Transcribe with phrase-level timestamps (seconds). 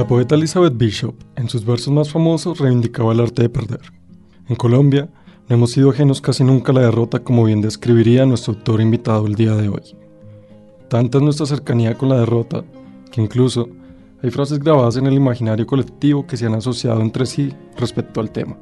[0.00, 3.82] La poeta Elizabeth Bishop, en sus versos más famosos, reivindicaba el arte de perder.
[4.48, 5.10] En Colombia,
[5.46, 9.26] no hemos sido ajenos casi nunca a la derrota como bien describiría nuestro autor invitado
[9.26, 9.82] el día de hoy.
[10.88, 12.64] Tanta es nuestra cercanía con la derrota
[13.12, 13.68] que incluso
[14.22, 18.30] hay frases grabadas en el imaginario colectivo que se han asociado entre sí respecto al
[18.30, 18.56] tema.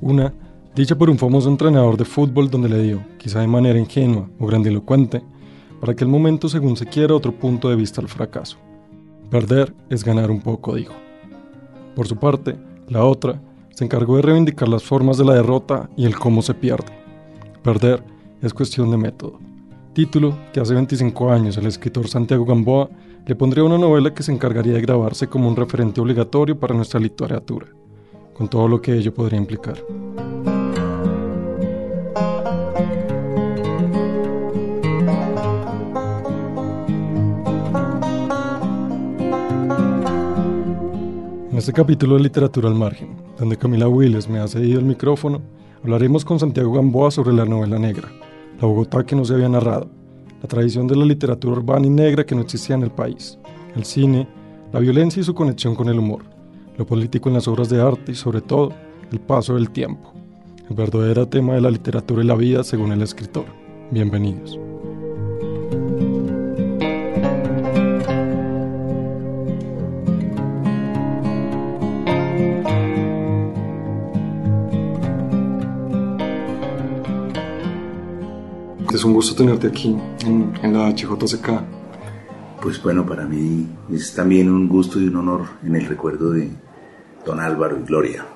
[0.00, 0.34] Una,
[0.74, 4.46] dicha por un famoso entrenador de fútbol donde le dio, quizá de manera ingenua o
[4.48, 5.22] grandilocuente,
[5.78, 8.58] para aquel momento según se quiera otro punto de vista al fracaso.
[9.34, 10.94] Perder es ganar un poco, dijo.
[11.96, 12.54] Por su parte,
[12.86, 16.54] la otra se encargó de reivindicar las formas de la derrota y el cómo se
[16.54, 16.92] pierde.
[17.60, 18.04] Perder
[18.42, 19.40] es cuestión de método.
[19.92, 22.88] Título que hace 25 años el escritor Santiago Gamboa
[23.26, 27.00] le pondría una novela que se encargaría de grabarse como un referente obligatorio para nuestra
[27.00, 27.66] literatura,
[28.34, 29.78] con todo lo que ello podría implicar.
[41.64, 45.40] Este capítulo de Literatura al Margen, donde Camila Willes me ha cedido el micrófono,
[45.82, 48.10] hablaremos con Santiago Gamboa sobre la novela negra,
[48.60, 49.88] la Bogotá que no se había narrado,
[50.42, 53.38] la tradición de la literatura urbana y negra que no existía en el país,
[53.74, 54.28] el cine,
[54.74, 56.24] la violencia y su conexión con el humor,
[56.76, 58.74] lo político en las obras de arte y sobre todo
[59.10, 60.12] el paso del tiempo,
[60.68, 63.46] el verdadero tema de la literatura y la vida según el escritor.
[63.90, 64.60] Bienvenidos.
[79.04, 81.48] Un gusto tenerte aquí en, en la HJCK.
[82.62, 86.50] Pues bueno, para mí es también un gusto y un honor en el recuerdo de
[87.24, 88.26] don Álvaro y Gloria.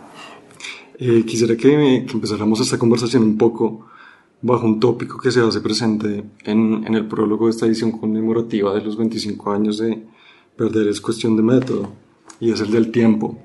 [0.99, 3.87] Eh, quisiera que, que, empezáramos esta conversación un poco
[4.43, 8.75] bajo un tópico que se hace presente en, en, el prólogo de esta edición conmemorativa
[8.75, 10.05] de los 25 años de
[10.57, 11.93] Perder es cuestión de método,
[12.41, 13.39] y es el del tiempo.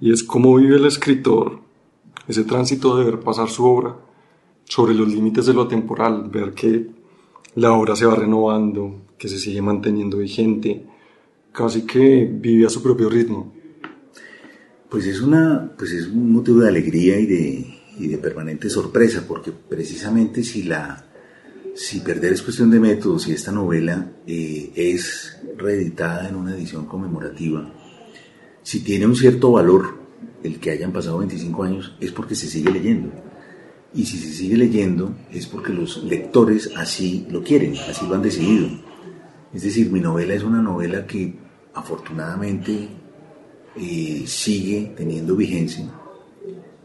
[0.00, 1.60] Y es cómo vive el escritor
[2.26, 3.96] ese tránsito de ver pasar su obra
[4.68, 6.86] sobre los límites de lo temporal, ver que
[7.54, 10.84] la obra se va renovando, que se sigue manteniendo vigente,
[11.52, 13.54] casi que vive a su propio ritmo.
[14.88, 19.24] Pues es, una, pues es un motivo de alegría y de, y de permanente sorpresa,
[19.26, 21.06] porque precisamente si, la,
[21.74, 26.86] si Perder es cuestión de métodos y esta novela eh, es reeditada en una edición
[26.86, 27.72] conmemorativa,
[28.62, 29.96] si tiene un cierto valor
[30.42, 33.25] el que hayan pasado 25 años, es porque se sigue leyendo.
[33.94, 38.22] Y si se sigue leyendo es porque los lectores así lo quieren, así lo han
[38.22, 38.68] decidido.
[39.54, 41.34] Es decir, mi novela es una novela que
[41.72, 42.88] afortunadamente
[43.76, 45.90] eh, sigue teniendo vigencia.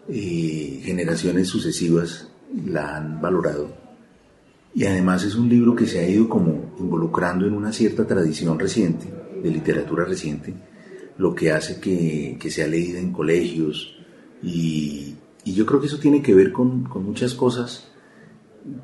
[0.07, 2.29] Eh, generaciones sucesivas
[2.66, 3.73] la han valorado.
[4.73, 8.57] Y además es un libro que se ha ido como involucrando en una cierta tradición
[8.57, 9.07] reciente,
[9.41, 10.53] de literatura reciente,
[11.17, 13.95] lo que hace que, que sea leída en colegios
[14.41, 15.10] y,
[15.44, 17.88] y yo creo que eso tiene que ver con, con muchas cosas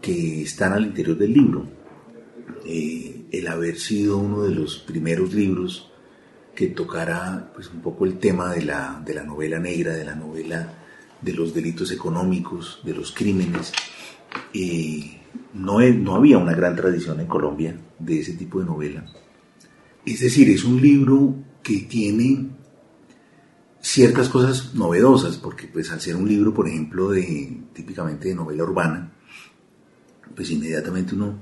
[0.01, 1.65] que están al interior del libro.
[2.65, 5.91] Eh, el haber sido uno de los primeros libros
[6.55, 10.15] que tocara pues, un poco el tema de la, de la novela negra, de la
[10.15, 10.73] novela
[11.21, 13.71] de los delitos económicos, de los crímenes.
[14.53, 15.21] Eh,
[15.53, 19.05] no, no había una gran tradición en Colombia de ese tipo de novela.
[20.05, 22.47] Es decir, es un libro que tiene
[23.87, 28.63] ciertas cosas novedosas, porque pues al ser un libro, por ejemplo, de típicamente de novela
[28.63, 29.13] urbana,
[30.35, 31.35] pues inmediatamente uno,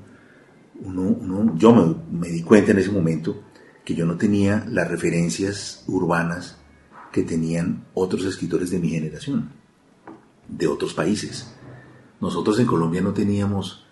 [0.81, 3.45] uno, uno yo me, me, di cuenta en ese momento
[3.83, 6.59] que yo no tenía las referencias urbanas
[7.12, 9.50] que tenían otros escritores de mi generación,
[10.48, 11.51] de otros países.
[12.21, 13.88] Nosotros en Colombia no teníamos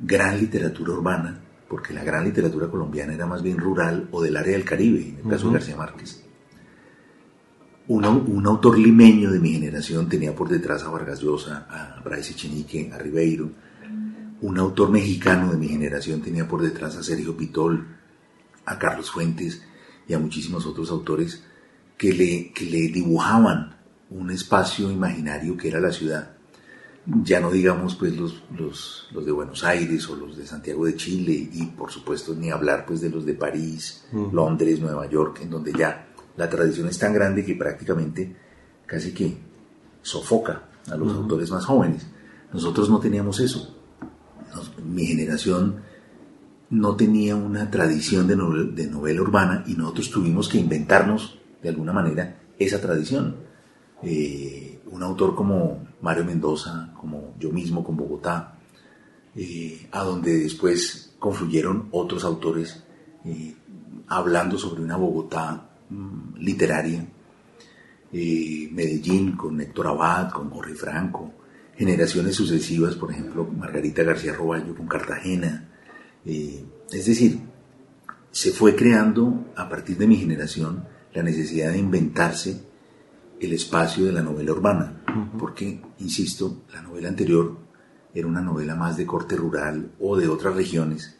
[0.00, 4.54] gran literatura urbana, porque la gran literatura colombiana era más bien rural o del área
[4.54, 5.52] del Caribe, en el caso uh -huh.
[5.52, 6.23] de García Márquez.
[7.86, 12.32] Un, un, autor limeño de mi generación tenía por detrás a Vargas Llosa, a Bryce
[12.32, 13.50] Echenique, a Ribeiro.
[14.40, 17.86] Un autor mexicano de mi generación tenía por detrás a Sergio Pitol,
[18.64, 19.62] a Carlos Fuentes
[20.08, 21.42] y a muchísimos otros autores
[21.98, 23.76] que le, que le dibujaban
[24.10, 26.30] un espacio imaginario que era la ciudad.
[27.06, 30.96] Ya no digamos pues los, los, los, de Buenos Aires o los de Santiago de
[30.96, 35.50] Chile y por supuesto ni hablar pues de los de París, Londres, Nueva York, en
[35.50, 38.34] donde ya la tradición es tan grande que prácticamente
[38.86, 39.36] casi que
[40.02, 42.06] sofoca a los autores más jóvenes.
[42.52, 43.76] Nosotros no teníamos eso.
[44.84, 45.82] mi generación
[46.70, 48.36] no tenía una tradición de,
[48.72, 53.36] de novela urbana y nosotros tuvimos que inventarnos de alguna manera esa tradición.
[54.02, 58.58] Eh, un autor como Mario Mendoza, como yo mismo con Bogotá,
[59.34, 62.84] eh, a donde después confluyeron otros autores
[63.24, 63.56] eh,
[64.08, 67.06] hablando sobre una Bogotá mm, literaria,
[68.12, 71.32] Medellín con Héctor Abad, con Jorge Franco,
[71.76, 75.68] generaciones sucesivas, por ejemplo, Margarita García Roballo con Cartagena.
[76.24, 77.40] es decir,
[78.30, 82.64] se fue creando a partir de mi generación la necesidad de inventarse
[83.40, 85.04] el espacio de la novela urbana,
[85.38, 87.56] porque, insisto, la novela anterior
[88.12, 91.16] era una novela más de corte rural o de otras regiones.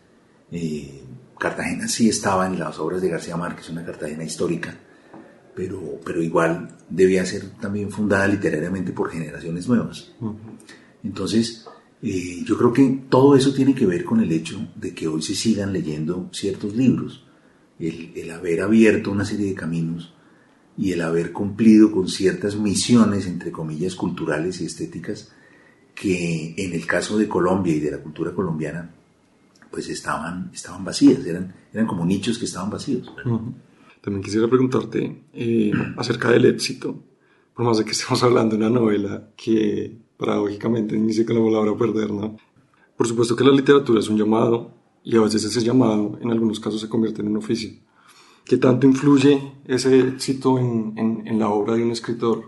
[0.51, 1.05] Eh,
[1.39, 4.77] Cartagena sí estaba en las obras de García Márquez, una Cartagena histórica,
[5.55, 10.13] pero, pero igual debía ser también fundada literariamente por generaciones nuevas.
[11.03, 11.67] Entonces,
[12.03, 15.23] eh, yo creo que todo eso tiene que ver con el hecho de que hoy
[15.23, 17.25] se sigan leyendo ciertos libros
[17.79, 20.15] el, haber abierto una serie de caminos
[20.77, 25.33] y el haber cumplido con ciertas misiones, entre comillas, culturales y estéticas,
[25.95, 28.95] que en el caso de Colombia y de la cultura colombiana,
[29.75, 33.11] pues estaban, estaban vacías, eran, eran como nichos que estaban vacíos.
[34.01, 37.03] También quisiera preguntarte eh, acerca del éxito,
[37.53, 41.77] por más de que estemos hablando de una novela que paradójicamente inicia con la palabra
[41.77, 42.37] perder, ¿no?
[42.97, 44.71] Por supuesto que la literatura es un llamado
[45.03, 47.73] y a veces ese llamado en algunos casos se convierte en un oficio.
[48.45, 52.45] ¿Qué tanto influye ese éxito en, en, la obra de un escritor?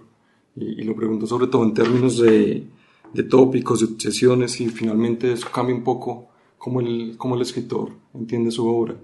[0.55, 2.69] Y, lo pregunto sobre todo en términos de,
[3.13, 7.93] de, tópicos, de obsesiones y finalmente eso cambia un poco cómo el, cómo el escritor
[8.15, 8.97] entiende su obra.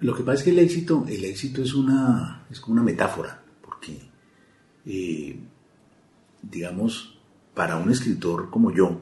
[0.00, 3.42] Lo que pasa es que el éxito, el éxito es, una, es como una metáfora,
[3.62, 4.00] porque,
[4.86, 5.38] eh,
[6.42, 7.18] digamos,
[7.54, 9.00] para un escritor como yo,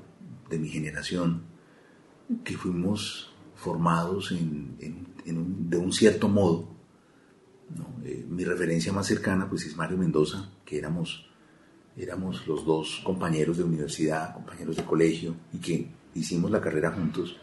[0.50, 1.42] de mi generación,
[2.42, 6.68] que fuimos formados de un cierto modo.
[8.04, 11.26] Eh, mi referencia más cercana pues es Mario Mendoza, que éramos,
[11.96, 17.36] éramos los dos compañeros de universidad, compañeros de colegio y que hicimos la carrera juntos.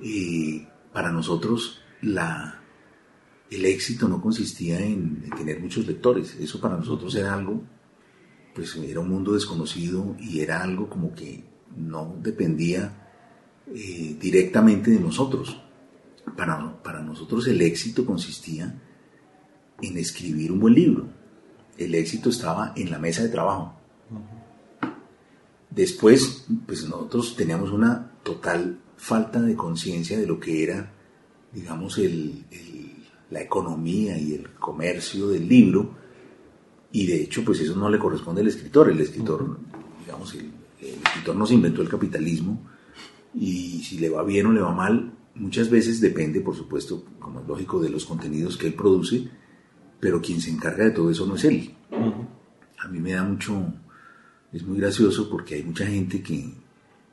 [0.00, 2.60] Y para nosotros la,
[3.50, 7.62] el éxito no consistía en, tener muchos lectores, eso para nosotros era algo,
[8.54, 11.44] pues era un mundo desconocido y era algo como que
[11.76, 13.10] no dependía
[13.68, 15.58] eh, directamente de nosotros.
[16.36, 18.74] Para, para nosotros el éxito consistía
[19.80, 21.08] en escribir un buen libro.
[21.78, 23.74] El éxito estaba en la mesa de trabajo.
[25.74, 30.92] Después, pues nosotros teníamos una total falta de conciencia de lo que era,
[31.52, 32.44] digamos, el,
[33.30, 35.94] la economía y el comercio del libro.
[36.92, 38.90] Y de hecho, pues eso no le corresponde al escritor.
[38.90, 39.58] El escritor,
[40.00, 42.60] digamos, el, el escritor nos inventó el capitalismo
[43.34, 47.40] y si le va bien o le va mal, muchas veces depende, por supuesto, como
[47.40, 49.28] es lógico, de los contenidos que él produce,
[50.00, 51.74] pero quien se encarga de todo eso no es él.
[52.78, 53.72] A mí me da mucho,
[54.52, 56.52] es muy gracioso porque hay mucha gente que,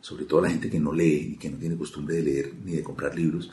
[0.01, 2.73] sobre todo la gente que no lee y que no tiene costumbre de leer ni
[2.73, 3.51] de comprar libros,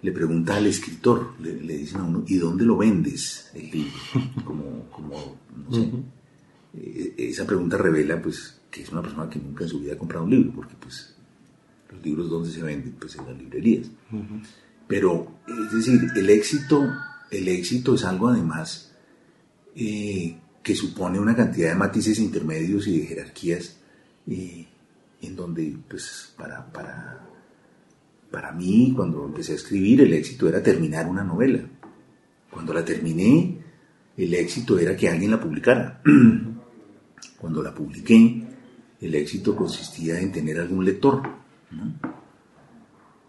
[0.00, 3.92] le pregunta al escritor, le, dicen a uno, ¿y dónde lo vendes el libro?
[4.44, 5.90] Como, como no sé.
[6.74, 9.98] Eh, esa pregunta revela pues que es una persona que nunca en su vida ha
[9.98, 11.14] comprado un libro, porque pues
[11.90, 13.90] los libros donde se venden, pues en las librerías.
[14.86, 16.86] Pero, es decir, el éxito,
[17.30, 18.94] el éxito es algo además
[19.74, 20.36] eh,
[20.68, 23.78] que supone una cantidad de matices intermedios y de jerarquías
[24.26, 24.66] eh,
[25.22, 27.26] en donde, pues, para, para,
[28.30, 31.60] para mí, cuando empecé a escribir, el éxito era terminar una novela.
[32.50, 33.56] Cuando la terminé,
[34.14, 36.02] el éxito era que alguien la publicara.
[37.40, 38.44] Cuando la publiqué,
[39.00, 41.22] el éxito consistía en tener algún lector.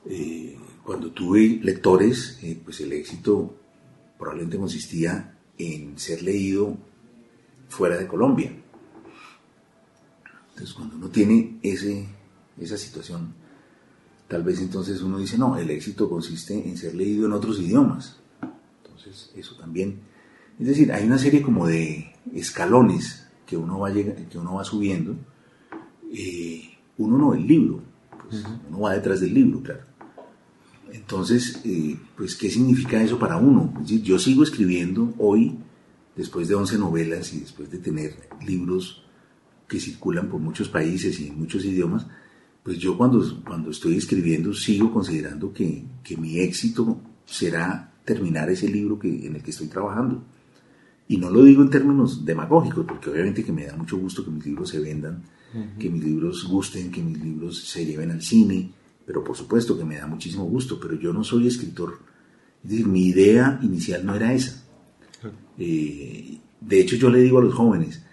[0.10, 3.56] Eh, cuando tuve lectores, eh, pues el éxito
[4.18, 6.89] probablemente consistía en ser leído
[7.70, 8.52] fuera de Colombia.
[10.50, 12.06] Entonces, cuando uno tiene ese,
[12.60, 13.34] esa situación,
[14.28, 18.18] tal vez entonces uno dice, no, el éxito consiste en ser leído en otros idiomas.
[18.84, 20.02] Entonces, eso también.
[20.60, 25.16] Es decir, hay una serie como de escalones que uno va, que uno va subiendo.
[26.12, 27.90] Eh, uno no, el libro
[28.70, 29.82] uno va detrás del libro, claro.
[30.92, 33.74] Entonces, eh, pues, ¿qué significa eso para uno?
[33.86, 35.58] yo sigo escribiendo hoy
[36.16, 39.04] después de 11 novelas y después de tener libros
[39.68, 42.08] que circulan por muchos países y en muchos idiomas,
[42.64, 48.68] pues yo cuando, cuando estoy escribiendo sigo considerando que, que mi éxito será terminar ese
[48.68, 50.24] libro que, en el que estoy trabajando.
[51.08, 54.32] Y no lo digo en términos demagógicos, porque obviamente que me da mucho gusto que
[54.32, 55.24] mis libros se vendan,
[55.80, 58.72] que mis libros gusten, que mis libros se lleven al cine,
[59.06, 62.00] pero por supuesto que me da muchísimo gusto, pero yo no soy escritor.
[62.64, 64.64] Es decir, mi idea inicial no era esa.
[65.58, 68.04] De hecho, yo le digo a los jóvenes,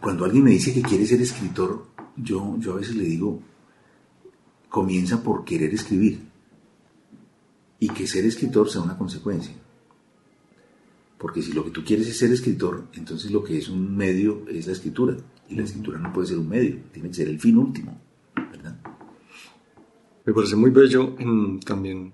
[0.00, 1.86] cuando alguien me dice que quiere ser escritor,
[2.16, 3.40] yo, yo a veces le digo,
[4.68, 6.20] comienza por querer escribir
[7.78, 9.54] y que ser escritor sea una consecuencia.
[11.18, 14.44] Porque si lo que tú quieres es ser escritor, entonces lo que es un medio
[14.48, 15.16] es la escritura.
[15.48, 18.00] Y la escritura no puede ser un medio, tiene que ser el fin último.
[18.34, 18.80] ¿verdad?
[20.24, 21.14] Me parece muy bello
[21.64, 22.12] también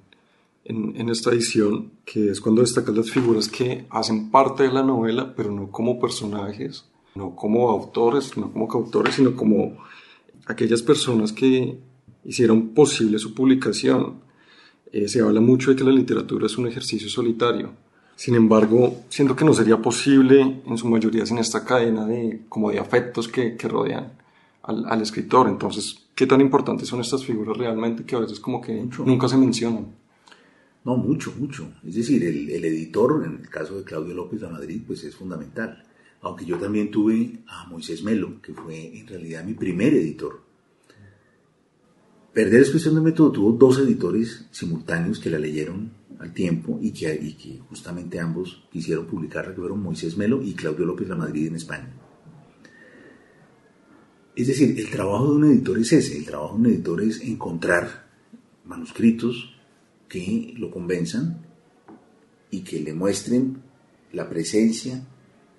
[0.69, 4.83] en, en, esta edición, que es cuando destacan las figuras que hacen parte de la
[4.83, 9.77] novela, pero no como personajes, no como autores, no como coautores, sino como
[10.47, 11.79] aquellas personas que
[12.25, 14.21] hicieron posible su publicación.
[14.93, 17.71] Eh, se habla mucho de que la literatura es un ejercicio solitario.
[18.15, 22.71] Sin embargo, siento que no sería posible en su mayoría sin esta cadena de, como
[22.71, 24.13] de afectos que, que rodean
[24.63, 25.49] al, al, escritor.
[25.49, 29.37] Entonces, ¿qué tan importantes son estas figuras realmente que a veces como que nunca se
[29.37, 29.87] mencionan?
[30.87, 31.69] No, mucho, mucho.
[31.85, 35.83] Es decir, el, editor, en el caso de Claudio López de Madrid, pues es fundamental
[36.23, 40.41] aunque yo también tuve a Moisés Melo, que fue en realidad mi primer editor.
[42.33, 47.15] Perder Expresión de Método tuvo dos editores simultáneos que la leyeron al tiempo y que,
[47.15, 51.47] y que justamente ambos quisieron publicarla, que fueron Moisés Melo y Claudio López La Madrid
[51.47, 51.95] en España.
[54.35, 57.21] Es decir, el trabajo de un editor es ese, el trabajo de un editor es
[57.21, 58.09] encontrar
[58.65, 59.56] manuscritos
[60.09, 61.43] que lo convenzan
[62.51, 63.63] y que le muestren
[64.13, 65.03] la presencia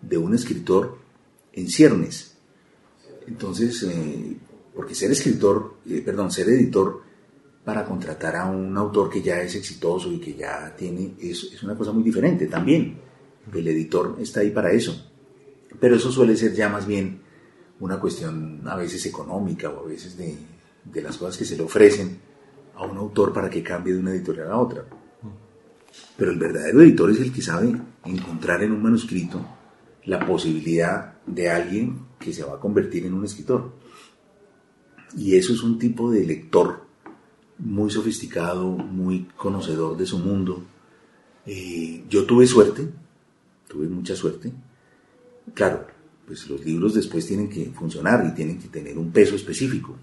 [0.01, 0.97] de un escritor
[1.53, 2.35] en ciernes.
[3.27, 4.37] Entonces, eh,
[4.73, 7.01] porque ser escritor, eh, perdón, ser editor
[7.65, 11.61] para contratar a un autor que ya es exitoso y que ya tiene, es, es
[11.63, 12.97] una cosa muy diferente también.
[13.53, 15.11] El editor está ahí para eso.
[15.79, 17.19] Pero eso suele ser ya más bien
[17.79, 20.35] una cuestión a veces económica o a veces de,
[20.85, 22.26] de las cosas que se le ofrecen
[22.77, 24.85] a un autor para que cambie de una editorial a otra.
[26.15, 29.45] Pero el verdadero editor es el que sabe encontrar en un manuscrito
[30.05, 33.73] la posibilidad de alguien que se va a convertir en un escritor.
[35.17, 36.85] Y eso es un tipo de lector
[37.59, 40.63] muy sofisticado, muy conocedor de su mundo.
[41.45, 42.87] Eh, yo tuve suerte,
[43.67, 44.51] tuve mucha suerte.
[45.53, 45.87] Claro,
[46.25, 49.95] pues los libros después tienen que funcionar y tienen que tener un peso específico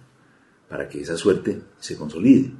[0.68, 2.50] para que esa suerte se consolide.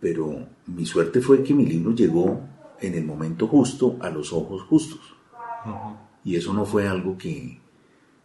[0.00, 2.40] Pero mi suerte fue que mi libro llegó
[2.80, 5.00] en el momento justo a los ojos justos.
[6.24, 7.58] Y eso no fue algo que,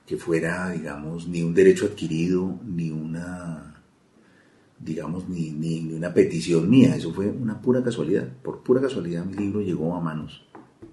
[0.06, 3.82] que fuera, digamos, ni un derecho adquirido, ni una,
[4.80, 6.96] digamos, ni, ni, una petición mía.
[6.96, 8.28] Eso fue una pura casualidad.
[8.44, 10.46] Por pura casualidad mi libro llegó a manos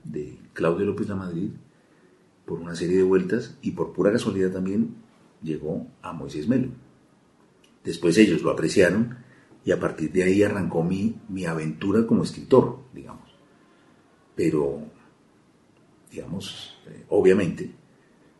[0.04, 1.50] de Claudio López La Madrid
[2.46, 4.94] por una serie de vueltas y por pura casualidad también
[5.42, 6.68] llegó a Moisés Melo.
[7.84, 9.16] Después ellos lo apreciaron
[9.64, 13.28] y a partir de ahí arrancó mi, mi aventura como escritor, digamos.
[14.34, 14.82] Pero
[16.10, 17.70] digamos, eh, obviamente,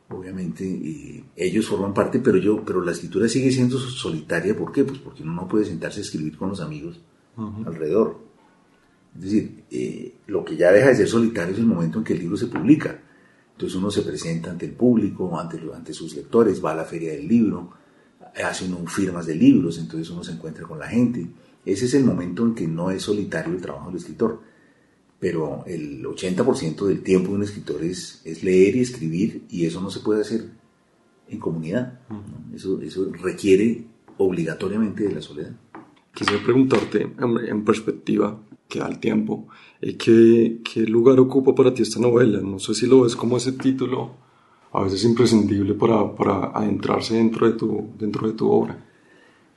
[0.08, 4.84] obviamente eh, ellos forman parte, pero yo, pero la escritura sigue siendo solitaria, ¿por qué?
[4.84, 7.00] Pues porque uno no puede sentarse a escribir con los amigos
[7.64, 8.18] alrededor.
[9.14, 12.12] Es decir, eh, lo que ya deja de ser solitario es el momento en que
[12.12, 13.02] el libro se publica.
[13.52, 17.12] Entonces uno se presenta ante el público, ante, ante sus lectores, va a la feria
[17.12, 17.70] del libro,
[18.44, 21.26] hace uno firmas de libros, entonces uno se encuentra con la gente.
[21.64, 24.40] Ese es el momento en que no es solitario el trabajo del escritor
[25.20, 29.80] pero el 80% del tiempo de un escritor es, es, leer y escribir y eso
[29.82, 30.46] no se puede hacer
[31.28, 32.00] en comunidad.
[32.54, 33.84] Eso, eso requiere
[34.16, 35.52] obligatoriamente de la soledad.
[36.14, 37.12] Quisiera preguntarte
[37.46, 39.46] en perspectiva que da el tiempo,
[39.82, 42.40] eh, ¿qué, ¿qué, lugar ocupa para ti esta novela?
[42.40, 44.14] No sé si lo ves como ese título
[44.72, 48.78] a veces imprescindible para, para adentrarse dentro de, tu, dentro de tu obra.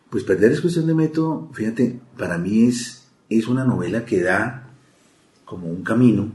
[0.09, 4.69] Pues Perder es cuestión de método, fíjate, para mí es, es una novela que da
[5.45, 6.31] como un camino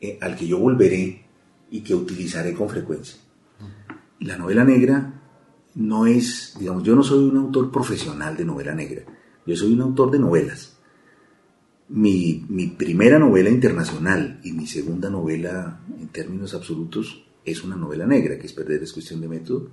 [0.00, 1.24] eh, al que yo volveré
[1.70, 3.18] y que utilizaré con frecuencia.
[4.20, 5.20] La novela negra
[5.74, 9.02] no es, digamos, yo no soy un autor profesional de novela negra,
[9.46, 10.76] yo soy un autor de novelas.
[11.88, 18.06] Mi, mi primera novela internacional y mi segunda novela en términos absolutos es una novela
[18.06, 19.70] negra, que es Perder es cuestión de método.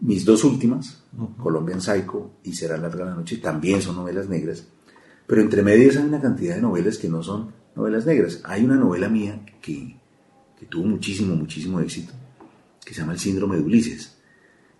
[0.00, 1.04] Mis dos últimas,
[1.42, 4.66] Colombian Psycho y Será larga la noche, también son novelas negras,
[5.26, 8.40] pero entre medias hay una cantidad de novelas que no son novelas negras.
[8.44, 9.96] Hay una novela mía que,
[10.58, 12.12] que tuvo muchísimo, muchísimo éxito,
[12.84, 14.16] que se llama El síndrome de Ulises.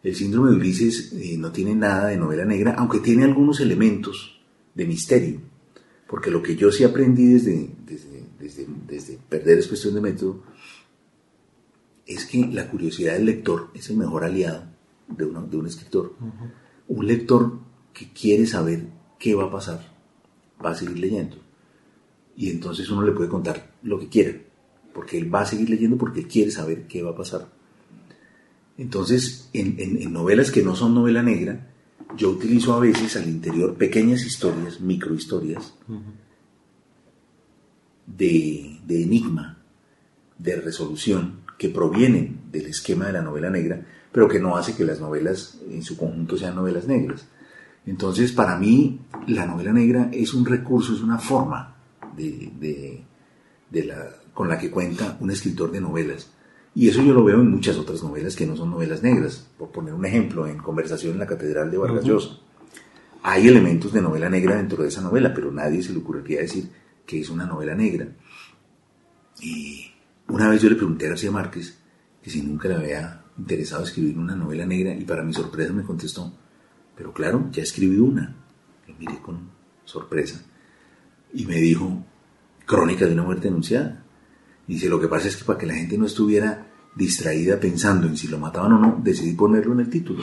[0.03, 4.39] El síndrome de Ulises eh, no tiene nada de novela negra, aunque tiene algunos elementos
[4.75, 5.41] de misterio,
[6.07, 10.43] porque lo que yo sí aprendí desde, desde, desde, perder es cuestión de método,
[12.07, 14.65] es que la curiosidad del lector es el mejor aliado
[15.09, 16.15] de, de un escritor.
[16.89, 17.59] Un lector
[17.93, 19.81] que quiere saber qué va a pasar,
[20.65, 21.37] va a seguir leyendo.
[22.37, 24.39] Y entonces uno le puede contar lo que quiera,
[24.93, 27.49] porque él va a seguir leyendo porque quiere saber qué va a pasar.
[28.77, 31.71] Entonces, en, novelas que no son novela negra,
[32.17, 35.75] yo utilizo a veces al interior pequeñas historias, microhistorias,
[38.07, 39.59] de, de enigma,
[40.39, 43.81] de resolución, que provienen del esquema de la novela negra,
[44.13, 47.27] pero que no hace que las novelas en su conjunto sean novelas negras.
[47.87, 51.77] Entonces, para mí, la novela negra es un recurso, es una forma
[52.17, 53.03] de,
[53.71, 56.31] de, la, con la que cuenta un escritor de novelas.
[56.75, 59.47] Y eso yo lo veo en muchas otras novelas que no son novelas negras.
[59.59, 62.39] Por poner un ejemplo, en Conversación en la Catedral de Vargas Llosa.
[63.23, 66.69] Hay elementos de novela negra dentro de esa novela, pero nadie se le ocurriría decir
[67.07, 68.09] que es una novela negra.
[69.41, 69.94] Y
[70.29, 71.79] una vez yo le pregunté a García Márquez
[72.23, 75.83] que si nunca le había interesado escribir una novela negra y para mi sorpresa me
[75.83, 76.33] contestó,
[76.97, 78.37] pero claro, ya he escribido una.
[78.87, 79.51] Lo miré con
[79.85, 80.43] sorpresa
[81.33, 82.05] y me dijo,
[82.65, 84.03] Crónica de una muerte anunciada.
[84.67, 88.17] Dice, lo que pasa es que para que la gente no estuviera distraída pensando en
[88.17, 90.23] si lo mataban o no, decidí ponerlo en el título.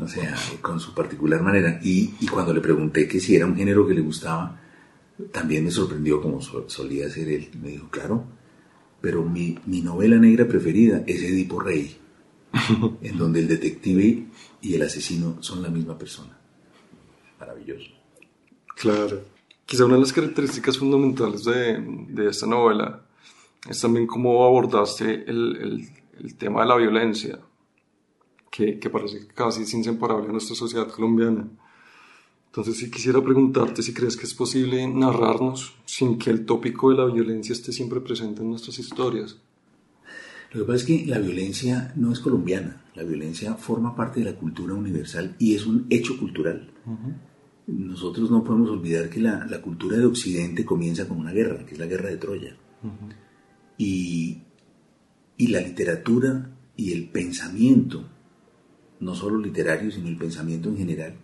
[0.00, 1.80] O sea, con su particular manera.
[1.82, 4.60] Y, y cuando le pregunté que si era un género que le gustaba,
[5.32, 7.50] también me sorprendió como solía ser él.
[7.62, 8.24] Me dijo, claro,
[9.00, 11.96] pero mi, mi novela negra preferida es Edipo Rey,
[13.02, 14.26] en donde el detective
[14.60, 16.38] y el asesino son la misma persona.
[17.38, 17.90] Maravilloso.
[18.76, 19.22] Claro.
[19.64, 23.02] Quizá una de las características fundamentales de, de esta novela
[23.68, 25.88] es también cómo abordaste el, el,
[26.18, 27.38] el tema de la violencia,
[28.50, 31.46] que, que, parece casi inseparable en nuestra sociedad colombiana.
[32.50, 36.96] Entonces, si quisiera preguntarte si crees que es posible narrarnos sin que el tópico de
[36.96, 39.36] la violencia esté siempre presente en nuestras historias.
[40.52, 44.26] Lo que pasa es que la violencia no es colombiana, la violencia forma parte de
[44.26, 46.72] la cultura universal y es un hecho cultural.
[47.68, 51.74] Nosotros no podemos olvidar que la, la, cultura de Occidente comienza con una guerra, que
[51.74, 52.56] es la guerra de Troya.
[53.78, 54.38] y,
[55.36, 58.08] y la literatura y el pensamiento,
[58.98, 61.14] no solo literario, sino el pensamiento en general,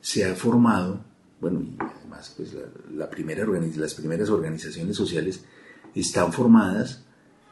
[0.00, 1.04] se ha formado,
[1.40, 2.56] bueno, y además pues
[2.94, 5.42] la, primera las primeras organizaciones sociales
[5.94, 7.04] están formadas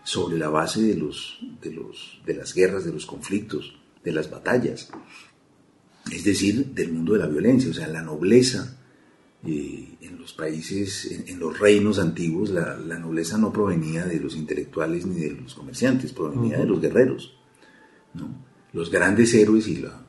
[0.04, 4.30] sobre la base de, los, de, los, de las guerras, de los conflictos, de las
[4.30, 4.88] batallas,
[6.10, 8.78] es decir, del mundo de la violencia, o sea, la nobleza
[9.46, 15.06] eh, en los países, en, los reinos antiguos, la, nobleza no provenía de los intelectuales
[15.06, 17.34] ni de los comerciantes, provenía de los guerreros.
[18.72, 20.04] Los grandes héroes y la,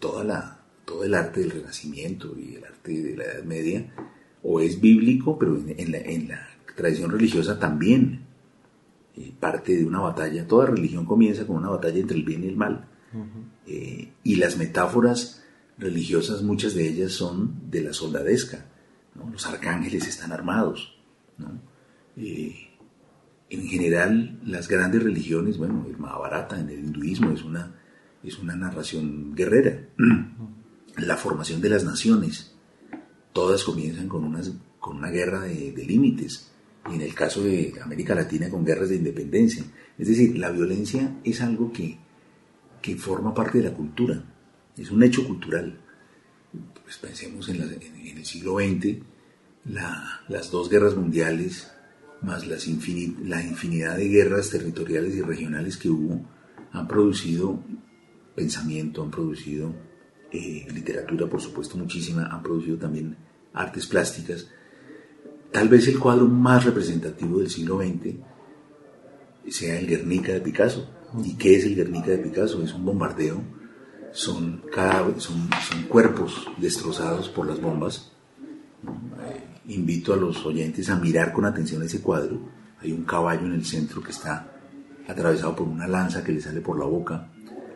[0.00, 0.61] toda la,
[0.92, 3.92] todo el arte del Renacimiento y el arte de la Edad Media,
[4.42, 8.26] o es bíblico, pero en, la, tradición religiosa también
[9.16, 10.46] eh, parte de una batalla.
[10.46, 12.88] Toda religión comienza con una batalla entre el bien y el mal.
[13.66, 15.42] Eh, y las metáforas
[15.78, 18.66] religiosas, muchas de ellas son de la soldadesca.
[19.30, 20.98] Los arcángeles están armados.
[22.16, 22.68] Eh,
[23.50, 27.74] en general, las grandes religiones, bueno, el Mahabharata en el hinduismo es una,
[28.22, 29.88] es una narración guerrera.
[30.96, 32.52] La formación de las naciones.
[33.32, 34.32] Todas comienzan con,
[34.78, 36.50] con una guerra de, límites,
[36.90, 39.64] y en el caso de América Latina con guerras de independencia.
[39.98, 41.98] Es decir, la violencia es algo que,
[42.80, 44.22] que forma parte de la cultura,
[44.76, 45.78] es un hecho cultural.
[46.82, 48.98] Pues pensemos en, el siglo XX,
[49.64, 51.70] las dos guerras mundiales,
[52.20, 56.20] más las la infinidad de guerras territoriales y regionales que hubo,
[56.72, 57.62] han producido
[58.34, 59.74] pensamiento, han producido
[60.32, 63.16] eh, literatura, por supuesto, muchísima, han producido también
[63.52, 64.48] artes plásticas.
[65.50, 68.14] Tal vez el cuadro más representativo del siglo XX
[69.50, 70.88] sea el Guernica de Picasso.
[71.22, 72.62] ¿Y qué es el Guernica de Picasso?
[72.62, 73.42] Es un bombardeo,
[74.12, 74.62] son,
[75.88, 78.12] cuerpos destrozados por las bombas.
[78.84, 82.40] Eh, invito a los oyentes a mirar con atención ese cuadro.
[82.80, 84.50] Hay un caballo en el centro que está
[85.06, 87.28] atravesado por una lanza que le sale por la boca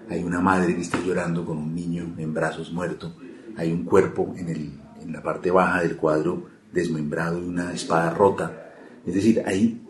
[0.09, 3.17] hay una madre que está llorando con un niño en brazos muerto,
[3.57, 8.11] hay un cuerpo en, el, en la parte baja del cuadro desmembrado y una espada
[8.11, 8.73] rota.
[9.07, 9.83] Es decir, ahí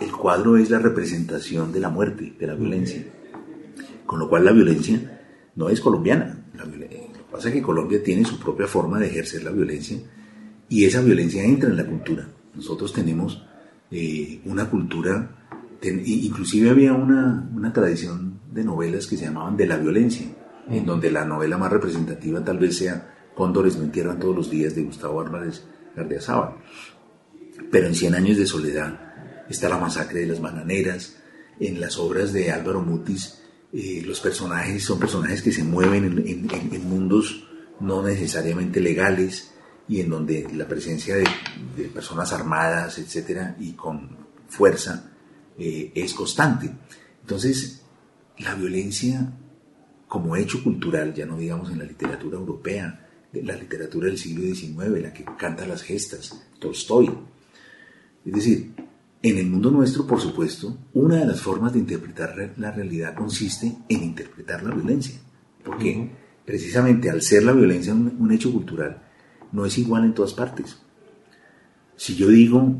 [0.00, 3.04] el cuadro es la representación de la muerte, de la violencia.
[4.06, 5.20] Con lo cual la violencia
[5.56, 6.44] no es colombiana.
[6.54, 9.98] lo que pasa es que Colombia tiene su propia forma de ejercer la violencia
[10.68, 12.28] y esa violencia entra en la cultura.
[12.54, 13.44] Nosotros tenemos
[13.90, 15.30] eh, una cultura,
[15.82, 20.26] inclusive había una, una, tradición de novelas que se llamaban de la violencia,
[20.68, 24.74] en donde la novela más representativa tal vez sea Cóndores no entierran todos los días
[24.74, 25.64] de Gustavo Álvarez
[25.96, 26.56] Gardiazabal.
[27.70, 31.16] Pero en Cien años de soledad está la masacre de las bananeras,
[31.58, 36.88] en las obras de Álvaro Mutis eh, los personajes son personajes que se mueven en,
[36.88, 37.48] mundos
[37.80, 39.52] no necesariamente legales
[39.88, 41.24] y en donde la presencia de,
[41.88, 44.10] personas armadas, etcétera, y con
[44.46, 45.10] fuerza
[45.58, 46.70] eh, es constante.
[47.22, 47.81] Entonces,
[48.44, 49.32] la violencia
[50.08, 55.00] como hecho cultural, ya no digamos en la literatura europea, la literatura del siglo XIX,
[55.00, 57.10] la que canta las gestas, Tolstoy.
[58.24, 58.74] Es decir,
[59.22, 63.74] en el mundo nuestro, por supuesto, una de las formas de interpretar la realidad consiste
[63.88, 65.14] en interpretar la violencia.
[65.64, 66.10] Porque
[66.44, 69.02] precisamente al ser la violencia un, hecho cultural,
[69.52, 70.76] no es igual en todas partes.
[71.96, 72.76] Si yo digo,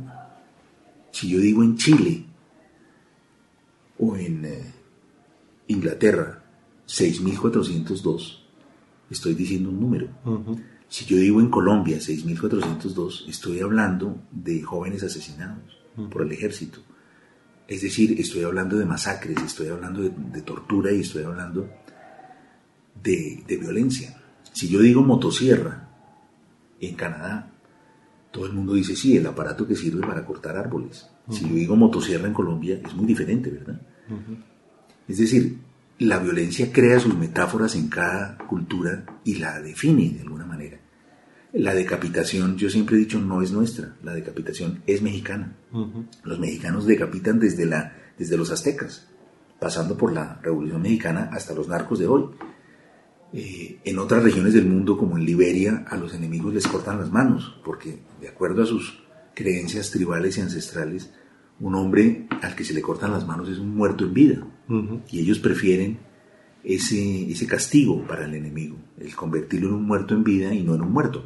[1.12, 2.24] si yo digo en Chile
[3.98, 4.81] o en eh,
[5.68, 6.42] Inglaterra
[6.86, 8.44] 6402,
[9.10, 10.08] estoy diciendo un número.
[10.88, 15.78] Si yo digo en Colombia 6402, estoy hablando de jóvenes asesinados
[16.10, 16.80] por el ejército.
[17.66, 21.70] Es decir, estoy hablando de masacres, estoy hablando de, tortura y estoy hablando
[23.02, 24.20] de, violencia.
[24.52, 25.88] Si yo digo motosierra
[26.80, 27.50] en Canadá,
[28.30, 31.08] todo el mundo dice, sí, el aparato que sirve para cortar árboles.
[31.30, 33.80] Si yo digo motosierra en Colombia, es muy diferente, ¿verdad?
[35.08, 35.58] Es decir,
[35.98, 40.78] la violencia crea sus metáforas en cada cultura y la define de alguna manera.
[41.52, 45.54] La decapitación, yo siempre he dicho, no es nuestra, la decapitación es mexicana.
[46.24, 49.06] Los mexicanos decapitan desde, la, desde los aztecas,
[49.60, 52.24] pasando por la Revolución Mexicana hasta los narcos de hoy.
[53.34, 57.10] Eh, en otras regiones del mundo, como en Liberia, a los enemigos les cortan las
[57.10, 59.02] manos, porque de acuerdo a sus
[59.34, 61.10] creencias tribales y ancestrales,
[61.60, 64.46] un hombre al que se le cortan las manos es un muerto en vida.
[65.10, 65.98] Y ellos prefieren
[66.64, 70.74] ese, ese castigo para el enemigo, el convertirlo en un muerto en vida y no
[70.74, 71.24] en un muerto.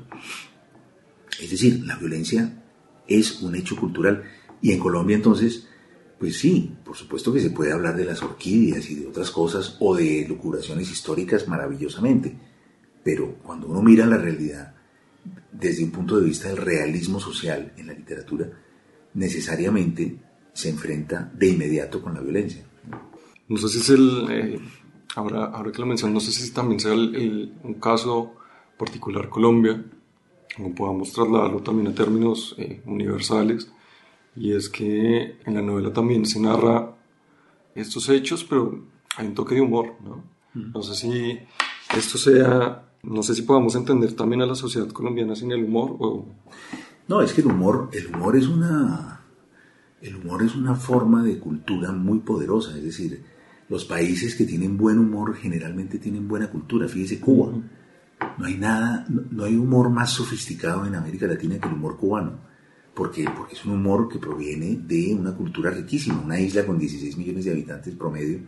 [1.41, 2.63] Es decir, la violencia
[3.07, 4.25] es un hecho cultural
[4.63, 5.69] y en Colombia entonces,
[6.19, 9.77] pues sí, por supuesto que se puede hablar de las orquídeas y de otras cosas
[9.81, 12.35] o de locuraciones históricas maravillosamente,
[13.05, 14.75] pero cuando uno mira la realidad
[15.53, 18.51] desde un punto de vista del realismo social en la literatura,
[19.15, 20.17] necesariamente
[20.53, 22.65] se enfrenta de inmediato con la violencia.
[23.49, 24.61] No sé si es el, eh,
[25.17, 28.35] Ahora, ahora que lo menciono, no sé si también sea un caso
[28.77, 29.83] particular Colombia,
[30.55, 33.73] como podamos trasladarlo también a términos eh, universales,
[34.37, 36.95] y es que en la novela también se narra
[37.75, 38.79] estos hechos, pero
[39.17, 40.23] hay un toque de humor, ¿no?
[40.53, 41.39] No sé si
[41.97, 45.97] esto sea, no sé si podamos entender también a la sociedad colombiana sin el humor
[45.99, 46.27] o...
[47.09, 49.23] No, es que el humor, el humor es una,
[50.03, 53.36] el humor es una forma de cultura muy poderosa, es decir,
[53.69, 56.89] los países que tienen buen humor generalmente tienen buena cultura.
[56.89, 57.53] Fíjese Cuba.
[58.39, 62.39] No hay nada, no, hay humor más sofisticado en América Latina que el humor cubano.
[62.95, 63.27] ¿Por qué?
[63.37, 67.45] Porque es un humor que proviene de una cultura riquísima, una isla con 16 millones
[67.45, 68.41] de habitantes promedio,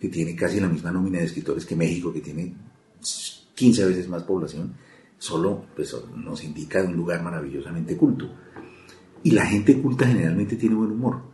[0.00, 2.52] que tiene casi la misma nómina de escritores que México, que tiene
[3.54, 4.74] 15 veces más población,
[5.18, 8.28] solo pues, nos indica de un lugar maravillosamente culto.
[9.22, 11.31] Y la gente culta generalmente tiene buen humor.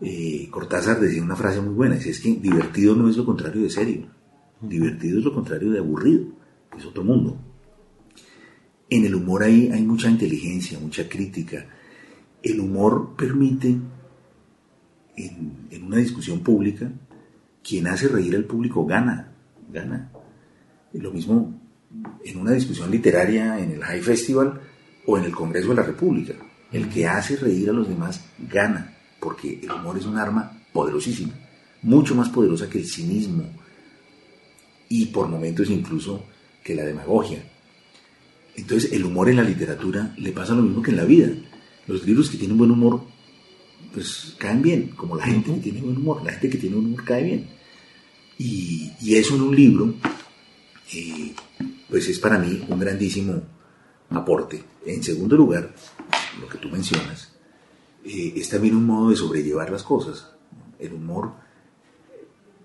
[0.00, 3.70] Eh, Cortázar decía una frase muy buena, es que divertido no es lo contrario de
[3.70, 4.06] serio,
[4.60, 6.26] divertido es lo contrario de aburrido,
[6.76, 7.38] es otro mundo.
[8.90, 11.66] En el humor hay, hay mucha inteligencia, mucha crítica.
[12.42, 13.68] El humor permite,
[15.16, 16.90] en, en una discusión pública,
[17.62, 19.32] quien hace reír al público gana,
[19.72, 20.10] gana.
[20.92, 21.60] Lo mismo
[22.24, 24.60] en una discusión literaria en el High Festival
[25.06, 26.34] o en el Congreso de la República.
[26.70, 28.93] El que hace reír a los demás gana
[29.24, 31.32] porque el humor es un arma poderosísima,
[31.80, 33.44] mucho más poderosa que el cinismo
[34.90, 36.26] y por momentos incluso
[36.62, 37.42] que la demagogia.
[38.54, 41.28] Entonces el humor en la literatura le pasa lo mismo que en la vida.
[41.86, 43.02] Los libros que tienen buen humor
[43.94, 46.88] pues caen bien, como la gente que tiene buen humor, la gente que tiene buen
[46.88, 47.48] humor cae bien.
[48.38, 49.94] Y, eso en un libro,
[50.92, 51.32] eh,
[51.88, 53.40] pues es para mí un grandísimo
[54.10, 54.62] aporte.
[54.84, 55.74] En segundo lugar,
[56.40, 57.33] lo que tú mencionas,
[58.04, 60.30] eh, es también un modo de sobrellevar las cosas.
[60.78, 61.32] El humor,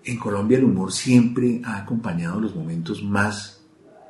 [0.04, 3.62] en Colombia el humor siempre ha acompañado los momentos más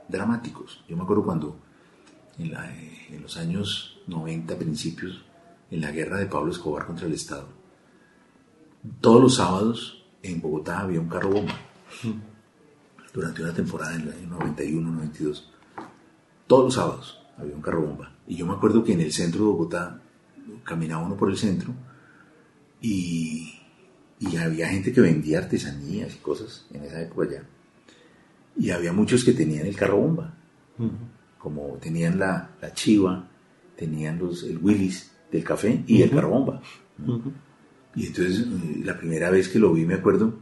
[0.08, 0.84] dramáticos.
[0.88, 1.56] Yo me acuerdo cuando
[2.38, 5.24] en, eh, los años 90, principios,
[5.70, 7.48] en la guerra de Pablo Escobar contra el Estado,
[9.00, 11.54] todos los sábados en Bogotá había un carro bomba.
[13.12, 15.50] Durante una temporada en el año 91, 92,
[16.46, 18.12] todos los sábados había un carro bomba.
[18.26, 20.00] Y yo me acuerdo que en el centro de Bogotá
[20.64, 21.74] caminaba uno por el centro
[22.80, 23.54] y,
[24.18, 27.42] y había gente que vendía artesanías y cosas en esa época ya.
[28.56, 30.34] Y había muchos que tenían el carro bomba,
[31.38, 33.28] como tenían la, la, chiva,
[33.76, 36.62] tenían los, el Willis del café y el carro bomba.
[37.94, 40.38] Y entonces eh, la primera vez que lo vi me acuerdo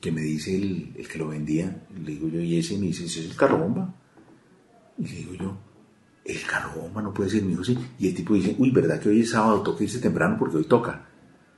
[0.00, 3.04] que me dice el, el que lo vendía, le digo yo, y ese me dice,
[3.04, 3.94] ¿ese es el carro bomba?
[4.96, 5.58] Y le digo yo,
[6.28, 6.40] el
[6.76, 7.76] bomba no puede ser mi hijo, sí.
[7.98, 9.62] Y el tipo dice, uy, ¿verdad que hoy es sábado?
[9.62, 11.08] Toca irse temprano porque hoy toca.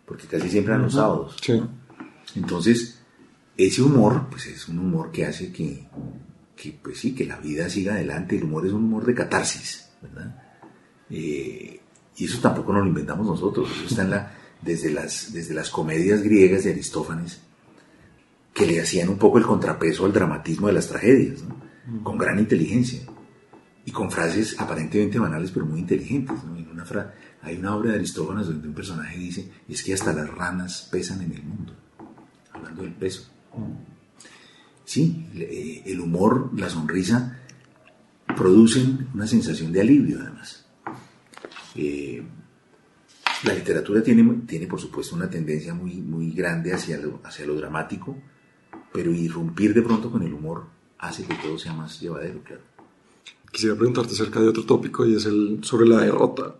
[0.06, 1.36] Porque casi siempre eran los sábados.
[1.42, 1.60] Sí.
[2.36, 3.00] Entonces,
[3.56, 5.88] ese humor, pues es un humor que hace que,
[6.54, 8.36] que, pues sí, que la vida siga adelante.
[8.36, 10.40] El humor es un humor de catarsis, ¿verdad?
[11.10, 11.80] Eh,
[12.16, 13.68] y eso tampoco nos lo inventamos nosotros.
[13.72, 17.40] Eso está en la, desde, las, desde las comedias griegas de Aristófanes,
[18.54, 21.58] que le hacían un poco el contrapeso al dramatismo de las tragedias, ¿no?
[22.04, 23.00] con gran inteligencia
[23.84, 26.36] y con frases aparentemente banales pero muy inteligentes.
[26.44, 26.84] una
[27.42, 31.22] hay una obra de Aristófanes donde un personaje dice, es que hasta las ranas pesan
[31.22, 31.74] en el mundo,
[32.52, 33.30] hablando del peso.
[34.84, 35.26] Sí,
[35.86, 37.38] el humor, la sonrisa,
[38.36, 40.66] producen una sensación de alivio además.
[41.74, 42.22] Eh,
[43.44, 47.54] la literatura tiene, tiene, por supuesto, una tendencia muy, muy grande hacia lo, hacia lo
[47.54, 48.16] dramático,
[48.92, 50.66] pero irrumpir de pronto con el humor
[50.98, 52.62] hace que todo sea más llevadero, claro.
[53.50, 56.56] Quisiera preguntarte acerca de otro tópico y es el sobre la derrota.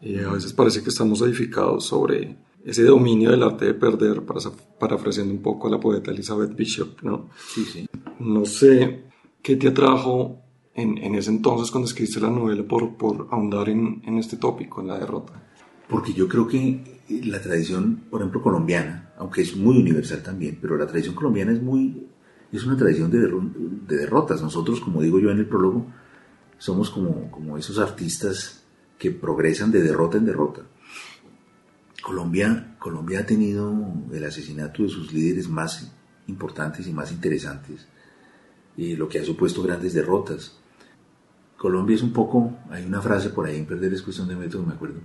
[0.00, 4.40] Y a veces parece que estamos edificados sobre ese dominio del arte de perder, para,
[4.78, 7.28] parafraseando un poco a la poeta Elizabeth Bishop, ¿no?
[7.52, 7.86] Sí, sí.
[8.18, 9.04] No sé
[9.42, 10.38] qué te atrajo
[10.74, 14.80] en, en ese entonces cuando escribiste la novela por, por ahondar en, en este tópico,
[14.80, 15.42] en la derrota.
[15.88, 20.76] Porque yo creo que la tradición, por ejemplo, colombiana, aunque es muy universal también, pero
[20.76, 22.06] la tradición colombiana es muy,
[22.50, 24.40] es una tradición de, de derrotas.
[24.40, 25.86] Nosotros, como digo yo en el prólogo,
[26.62, 28.62] somos como, como esos artistas
[28.96, 30.62] que progresan de derrota en derrota.
[32.00, 33.74] Colombia, Colombia ha tenido
[34.12, 35.92] el asesinato de sus líderes más
[36.28, 37.88] importantes y más interesantes,
[38.76, 40.56] y lo que ha supuesto grandes derrotas.
[41.56, 44.62] Colombia es un poco, hay una frase por ahí en Perder es cuestión de método,
[44.62, 45.00] me acuerdo,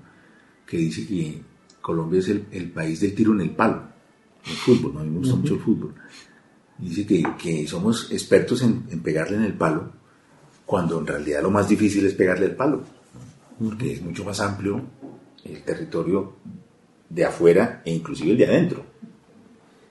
[0.63, 1.41] que dice que
[1.81, 3.81] Colombia es el, país del tiro en el palo,
[4.45, 4.99] el fútbol, ¿no?
[4.99, 5.95] a mí me gusta mucho el fútbol.
[6.77, 9.97] Dice que, que somos expertos en, en pegarle en el palo,
[10.67, 12.83] cuando en realidad lo más difícil es pegarle el palo,
[13.57, 14.81] porque es mucho más amplio
[15.45, 16.35] el territorio
[17.09, 18.85] de afuera e inclusive el de adentro.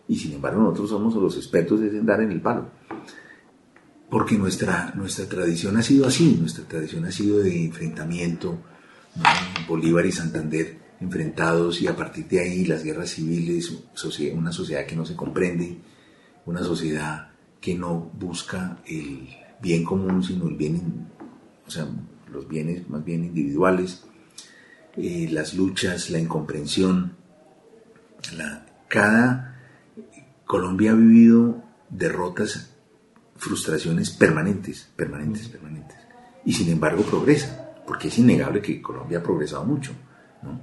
[0.06, 2.68] Y sin embargo nosotros somos los expertos en dar en el palo.
[4.10, 8.58] Porque nuestra, nuestra tradición ha sido así, nuestra tradición ha sido de enfrentamiento,
[9.66, 13.72] Bolívar y Santander enfrentados y a partir de ahí las guerras civiles,
[14.34, 15.78] una sociedad que no se comprende,
[16.44, 17.30] una sociedad
[17.62, 19.26] que no busca el,
[19.60, 21.08] bien común, sino el bien,
[21.66, 21.86] o sea,
[22.32, 24.04] los bienes más bien individuales,
[24.96, 27.12] eh, las luchas, la incomprensión.
[28.36, 29.56] La, cada
[30.44, 32.70] Colombia ha vivido derrotas,
[33.36, 35.96] frustraciones permanentes, permanentes, permanentes.
[36.44, 39.92] Y sin embargo progresa, porque es innegable que Colombia ha progresado mucho.
[40.42, 40.60] ¿no?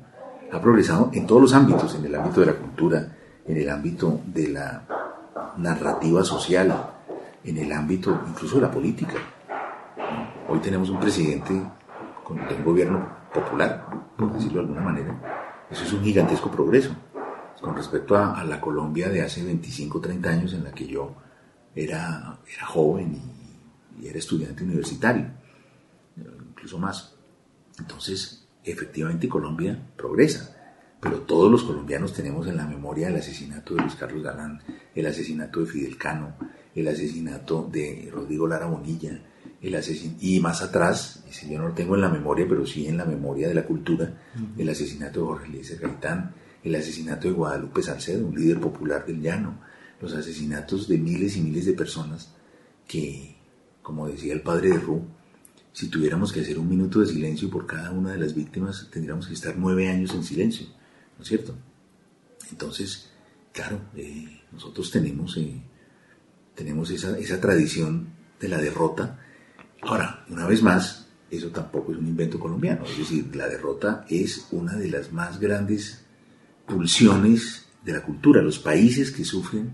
[0.52, 4.22] Ha progresado en todos los ámbitos, en el ámbito de la cultura, en el ámbito
[4.26, 4.84] de la
[5.58, 6.93] narrativa social,
[7.44, 9.16] en el ámbito incluso de la política.
[10.48, 11.54] Hoy tenemos un presidente
[12.24, 13.86] con un gobierno popular,
[14.18, 15.66] por decirlo de alguna manera.
[15.70, 16.96] Eso es un gigantesco progreso
[17.62, 21.16] con respecto a, la Colombia de hace 25, 30 años en la que yo
[21.74, 23.16] era, era joven
[24.00, 25.26] y, y era estudiante universitario,
[26.50, 27.16] incluso más.
[27.80, 30.56] Entonces, efectivamente Colombia progresa,
[31.00, 34.62] pero todos los colombianos tenemos en la memoria el asesinato de Luis Carlos Galán,
[34.94, 36.36] el asesinato de Fidel Cano,
[36.76, 39.20] el asesinato de Rodrigo Lara Bonilla,
[39.62, 39.80] el
[40.20, 43.48] y más atrás, yo no lo tengo en la memoria, pero sí en la memoria
[43.48, 44.14] de la cultura,
[44.58, 46.34] el asesinato de Jorge Luis Gaitán,
[46.64, 49.60] el asesinato de Guadalupe Salcedo, un líder popular del llano,
[50.02, 52.34] los asesinatos de miles y miles de personas
[52.88, 53.38] que,
[53.82, 55.02] como decía el padre de Ru,
[55.72, 59.28] si tuviéramos que hacer un minuto de silencio por cada una de las víctimas, tendríamos
[59.28, 60.68] que estar nueve años en silencio,
[61.18, 61.56] ¿no es cierto?
[62.52, 63.10] Entonces,
[63.52, 65.62] claro, eh, nosotros tenemos eh,
[66.56, 68.08] tenemos esa, esa tradición
[68.40, 69.20] de la derrota.
[69.82, 74.48] Ahora, una vez más, eso tampoco es un invento colombiano, es decir, la derrota es
[74.52, 76.06] una de las más grandes
[76.68, 78.42] pulsiones de la cultura.
[78.42, 79.72] Los países que sufren,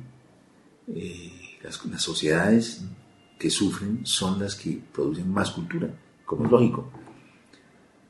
[0.88, 2.82] eh, las, sociedades
[3.38, 5.94] que sufren son las que producen más cultura,
[6.26, 6.92] como es lógico.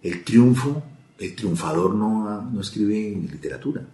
[0.01, 0.84] El triunfo,
[1.17, 3.86] el triunfador no, no escribe literatura.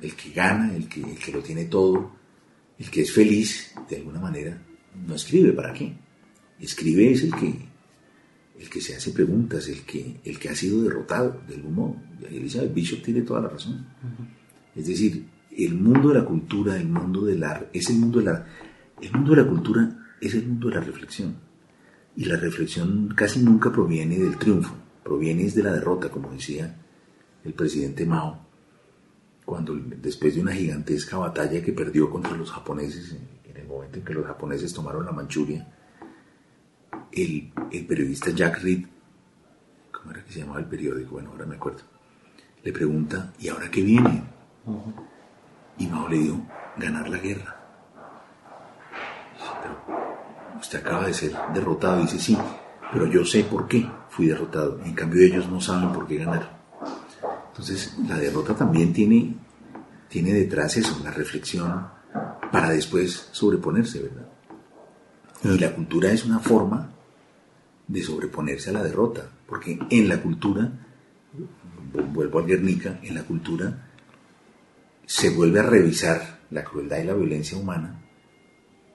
[0.00, 2.12] El que gana, el que, el que lo tiene todo,
[2.78, 4.60] el que es feliz, de alguna manera,
[5.06, 5.92] no escribe para qué.
[6.60, 7.54] Escribe es el que,
[8.58, 11.96] el que se hace preguntas, el que, el que ha sido derrotado de algún modo.
[12.30, 13.86] Elizabeth Bishop tiene toda la razón.
[14.74, 15.24] Es decir,
[15.56, 18.46] el mundo de la cultura, el mundo del arte, es el mundo de la,
[19.00, 21.36] el mundo de la cultura es el mundo de la reflexión.
[22.16, 26.76] Y la reflexión casi nunca proviene del triunfo, proviene de la derrota, como decía
[27.44, 28.45] el presidente Mao,
[29.46, 34.04] cuando después de una gigantesca batalla que perdió contra los japoneses, en el momento en
[34.04, 35.72] que los japoneses tomaron la Manchuria,
[37.12, 37.52] el,
[37.86, 38.86] periodista Jack Reed,
[39.92, 41.12] ¿cómo era que se llamaba el periódico?
[41.12, 41.82] Bueno, ahora me acuerdo,
[42.64, 44.24] le pregunta, ¿y ahora qué viene?
[45.78, 46.42] Y Mao le dijo,
[46.76, 47.56] ganar la guerra.
[49.62, 52.00] Pero usted acaba de ser derrotado.
[52.00, 52.36] Dice, sí,
[52.92, 54.80] pero yo sé por qué fui derrotado.
[54.84, 56.55] En cambio ellos no saben por qué ganar.
[57.58, 59.34] Entonces la derrota también tiene,
[60.10, 61.88] tiene detrás eso, la reflexión
[62.52, 64.28] para después sobreponerse, ¿verdad?
[65.42, 66.92] Y la cultura es una forma
[67.88, 70.70] de sobreponerse a la derrota, porque en la cultura,
[72.12, 73.88] vuelvo a Guernica, en la cultura
[75.06, 78.02] se vuelve a revisar la crueldad y la violencia humana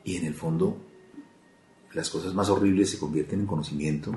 [0.03, 0.85] y en el fondo
[1.93, 4.13] las cosas más horribles se convierten en conocimiento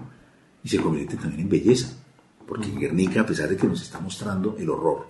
[0.63, 2.04] y se convierten también en belleza,
[2.47, 5.09] porque Guernica, a pesar de que nos está mostrando el horror,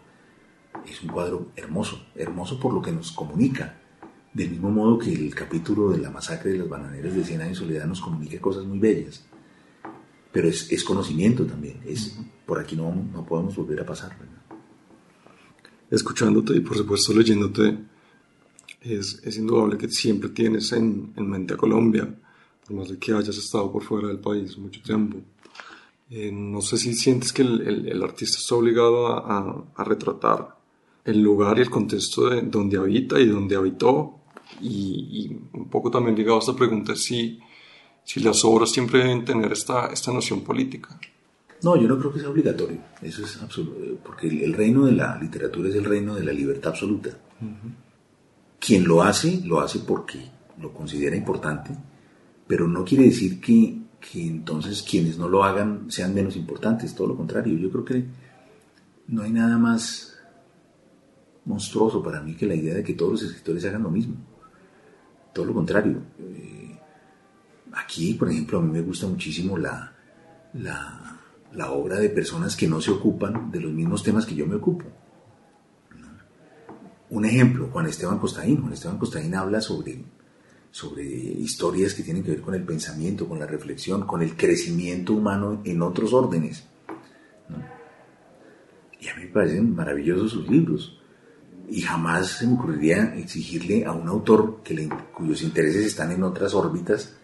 [0.87, 3.81] es un cuadro hermoso, hermoso por lo que nos comunica,
[4.33, 7.61] del mismo modo que el capítulo de la masacre de las bananeras de Cien años
[7.61, 9.25] de soledad nos comunica cosas muy bellas
[10.35, 11.81] pero es, conocimiento también.
[11.87, 14.19] Es, por aquí no, no podemos volver a pasar.
[15.89, 17.79] Escuchándote y por supuesto leyéndote,
[18.81, 22.13] es, es indudable que siempre tienes en, en, mente a Colombia,
[22.67, 25.19] por más de que hayas estado por fuera del país mucho tiempo.
[26.11, 30.57] Eh, no sé si sientes que el, el, artista está obligado a, a, retratar
[31.05, 34.21] el lugar y el contexto de donde habita y donde habitó.
[34.61, 34.69] Y,
[35.11, 37.41] y un poco también ligado a esta pregunta si
[38.05, 40.99] si las obras siempre deben tener esta, esta noción política.
[41.63, 42.79] No, yo no creo que sea obligatorio.
[43.01, 43.99] Eso es absoluto.
[44.05, 47.11] Porque el, reino de la literatura es el reino de la libertad absoluta.
[48.61, 50.19] Quien lo hace, lo hace porque
[50.61, 51.71] lo considera importante,
[52.47, 53.79] pero no quiere decir que,
[54.13, 56.95] que entonces quienes no lo hagan sean menos importantes.
[56.95, 57.59] Todo lo contrario.
[57.59, 58.05] Yo creo que
[59.09, 60.17] no hay nada más
[61.45, 64.17] monstruoso para mí que la idea de que todos los escritores hagan lo mismo.
[65.33, 66.01] Todo lo contrario.
[66.19, 66.65] Eh,
[67.75, 69.93] Aquí, por ejemplo, a mí me gusta muchísimo la,
[70.53, 74.55] la, obra de personas que no se ocupan de los mismos temas que yo me
[74.55, 74.85] ocupo.
[77.11, 78.61] Un ejemplo, Juan Esteban Costaín.
[78.61, 80.05] Juan Esteban Costaín habla sobre,
[80.75, 85.13] sobre historias que tienen que ver con el pensamiento, con la reflexión, con el crecimiento
[85.13, 86.65] humano en otros órdenes.
[89.01, 90.99] Y a mí me parecen maravillosos sus libros.
[91.69, 96.55] Y jamás se me ocurriría exigirle a un autor que cuyos intereses están en otras
[96.55, 97.15] órbitas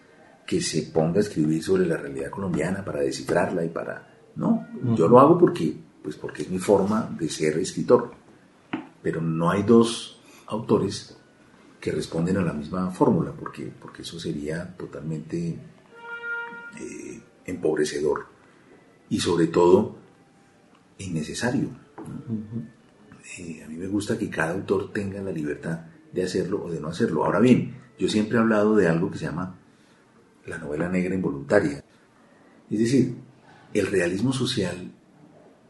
[0.47, 4.31] que se ponga a escribir sobre la realidad colombiana para descifrarla y para...
[4.37, 8.11] No, yo lo hago porque, pues porque es mi forma de ser escritor.
[9.01, 11.17] Pero no hay dos autores
[11.81, 15.57] que responden a la misma fórmula, porque, porque eso sería totalmente
[16.79, 18.27] eh, empobrecedor
[19.09, 19.95] y sobre todo
[20.99, 21.69] innecesario.
[23.39, 26.79] Eh, a mí me gusta que cada autor tenga la libertad de hacerlo o de
[26.79, 27.25] no hacerlo.
[27.25, 29.57] Ahora bien, yo siempre he hablado de algo que se llama
[30.45, 31.83] la novela negra involuntaria.
[32.69, 33.15] Es decir,
[33.73, 34.91] el realismo social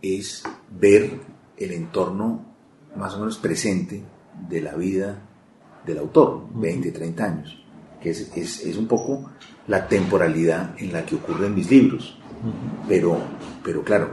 [0.01, 0.43] es
[0.77, 1.19] ver
[1.55, 2.45] el entorno
[2.97, 4.03] más o menos presente
[4.49, 5.30] de la vida
[5.85, 7.63] del autor, 20, 30 años,
[8.01, 9.31] que es, es, un poco
[9.67, 12.17] la temporalidad en la que ocurren mis libros.
[12.87, 13.17] Pero,
[13.63, 14.11] pero claro,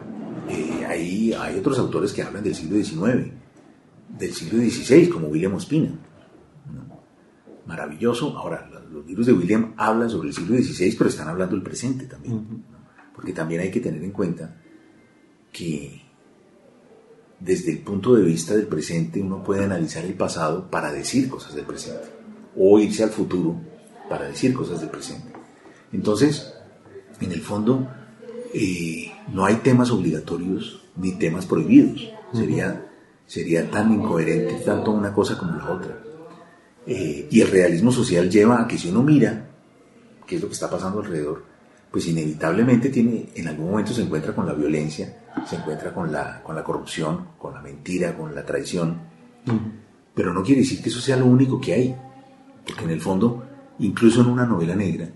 [0.48, 3.33] eh, hay otros autores que hablan del siglo XIX,
[4.18, 5.90] del siglo XVI, como William Ospina.
[7.66, 8.37] Maravilloso.
[8.37, 12.07] Ahora, los libros de William hablan sobre el siglo XVI, pero están hablando del presente
[12.07, 12.64] también.
[13.14, 14.57] Porque también hay que tener en cuenta
[15.52, 16.08] que
[17.40, 21.55] desde el punto de vista del presente uno puede analizar el pasado para decir cosas
[21.55, 22.09] del presente,
[22.57, 23.61] o irse al futuro
[24.09, 25.33] para decir cosas del presente.
[25.92, 26.53] Entonces,
[27.20, 27.88] en el fondo,
[28.53, 32.09] eh, no hay temas obligatorios ni temas prohibidos.
[32.32, 32.91] Sería,
[33.26, 36.03] sería tan incoherente tanto una cosa como la otra.
[36.86, 39.51] Eh, y el realismo social lleva a que si uno mira
[40.26, 41.45] qué es lo que está pasando alrededor,
[41.91, 45.16] pues inevitablemente tiene, en algún momento se encuentra con la violencia,
[45.47, 49.01] se encuentra con la, con la corrupción, con la mentira, con la traición.
[50.14, 51.97] Pero no quiere decir que eso sea lo único que hay,
[52.66, 53.47] porque en el fondo,
[53.78, 55.09] incluso en una novela negra,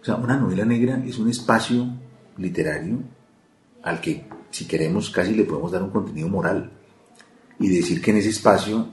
[0.00, 1.86] o sea, una novela negra es un espacio
[2.36, 2.98] literario
[3.82, 6.70] al que, si queremos, casi le podemos dar un contenido moral
[7.58, 8.88] y decir que en ese espacio,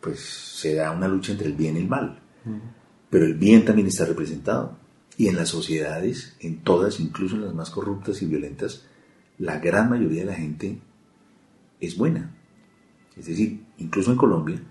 [0.00, 2.20] pues se da una lucha entre el bien y el mal.
[3.10, 4.78] Pero el bien también está representado.
[5.16, 8.86] Y en las sociedades, en todas, incluso en las más corruptas y violentas,
[9.38, 10.80] la gran mayoría de la gente
[11.80, 12.34] es buena.
[13.16, 14.62] Es decir, incluso en Colombia,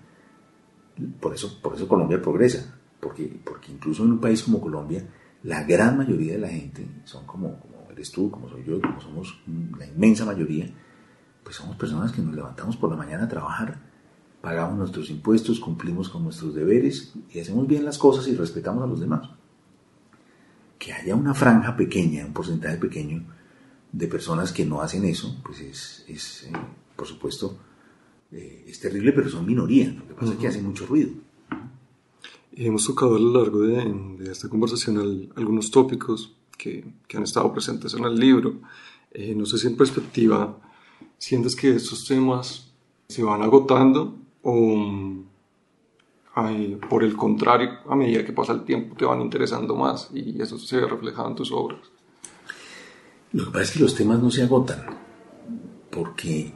[1.20, 5.06] por eso, por eso Colombia progresa, porque, porque incluso en un país como Colombia,
[5.44, 9.00] la gran mayoría de la gente son como, como eres tú, como soy yo, como
[9.00, 9.40] somos
[9.78, 10.72] la inmensa mayoría,
[11.42, 13.80] pues somos personas que nos levantamos por la mañana a trabajar,
[14.40, 18.86] pagamos nuestros impuestos, cumplimos con nuestros deberes y hacemos bien las cosas y respetamos a
[18.86, 19.28] los demás.
[20.82, 23.22] Que haya una franja pequeña, un porcentaje pequeño
[23.92, 26.52] de personas que no hacen eso, pues es, es eh,
[26.96, 27.56] por supuesto,
[28.32, 29.92] eh, es terrible, pero son minoría.
[29.92, 31.12] Lo que pasa es que hacen mucho ruido.
[32.50, 37.52] Y hemos tocado a lo largo de, esta conversación algunos tópicos que, que, han estado
[37.52, 38.60] presentes en el libro.
[39.12, 40.58] Eh, no sé si en perspectiva
[41.16, 42.72] sientes que estos temas
[43.06, 45.22] se van agotando o
[46.88, 50.58] por el contrario, a medida que pasa el tiempo te van interesando más y eso
[50.58, 51.80] se ve reflejado en tus obras.
[53.32, 54.84] Lo que pasa es que los temas no se agotan
[55.90, 56.52] porque,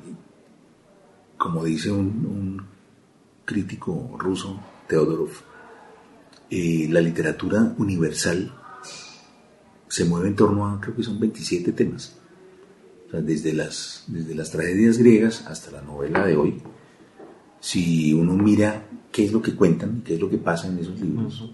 [1.37, 2.74] como dice un,
[3.45, 4.59] crítico ruso,
[4.89, 5.31] Teodorov,
[6.51, 8.53] eh, la literatura universal
[9.89, 12.16] se mueve en torno a, creo que son 27 temas
[13.12, 16.62] desde, las, desde las tragedias griegas hasta la novela de hoy,
[17.61, 21.00] si uno mira qué es lo que cuentan, qué es lo que pasa en esos
[21.00, 21.50] libros,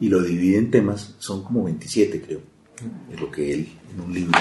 [0.00, 2.40] y lo divide en temas, son como 27 creo,
[3.12, 4.38] es lo que él en un libro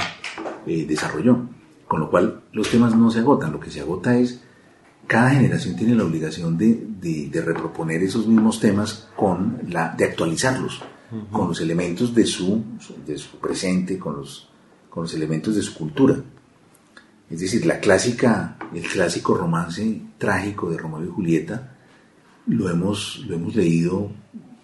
[0.65, 1.47] eh, desarrolló.
[1.87, 4.41] Con lo cual los temas no se agotan, lo que se agota es,
[5.05, 10.81] cada generación tiene la obligación de, de, reproponer esos mismos temas, con la, de actualizarlos,
[11.31, 12.63] con los elementos de su,
[13.05, 14.49] de su presente, con los,
[14.89, 16.15] con los elementos de su cultura.
[17.29, 21.75] Es decir, la clásica, el clásico romance trágico de Romeo y Julieta
[22.47, 24.11] lo hemos, lo hemos leído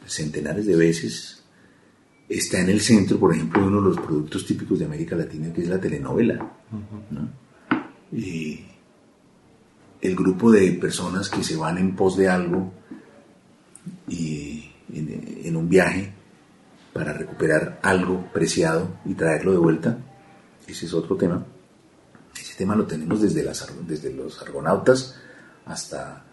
[0.05, 1.43] centenares de veces.
[2.29, 5.51] Está en el centro, por ejemplo, de uno de los productos típicos de América Latina,
[5.51, 6.51] que es la telenovela.
[8.11, 8.63] Y
[9.99, 12.71] el grupo de personas que se van en pos de algo
[14.07, 16.13] y en, en un viaje
[16.93, 19.97] para recuperar algo preciado y traerlo de vuelta,
[20.67, 21.43] ese es otro tema
[22.55, 25.15] tema lo tenemos desde, las, desde los argonautas
[25.65, 26.23] hasta,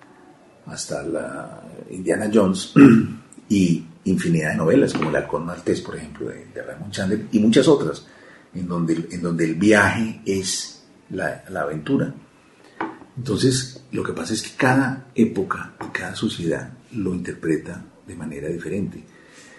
[0.66, 2.73] hasta la Indiana Jones
[3.49, 7.69] y infinidad de novelas, como La Halcón Maltés, por ejemplo, de, Raymond Chandler, y muchas
[7.69, 8.07] otras,
[8.55, 12.14] en donde, en donde el viaje es la, la aventura.
[13.16, 18.49] Entonces, lo que pasa es que cada época y cada sociedad lo interpreta de manera
[18.49, 19.05] diferente,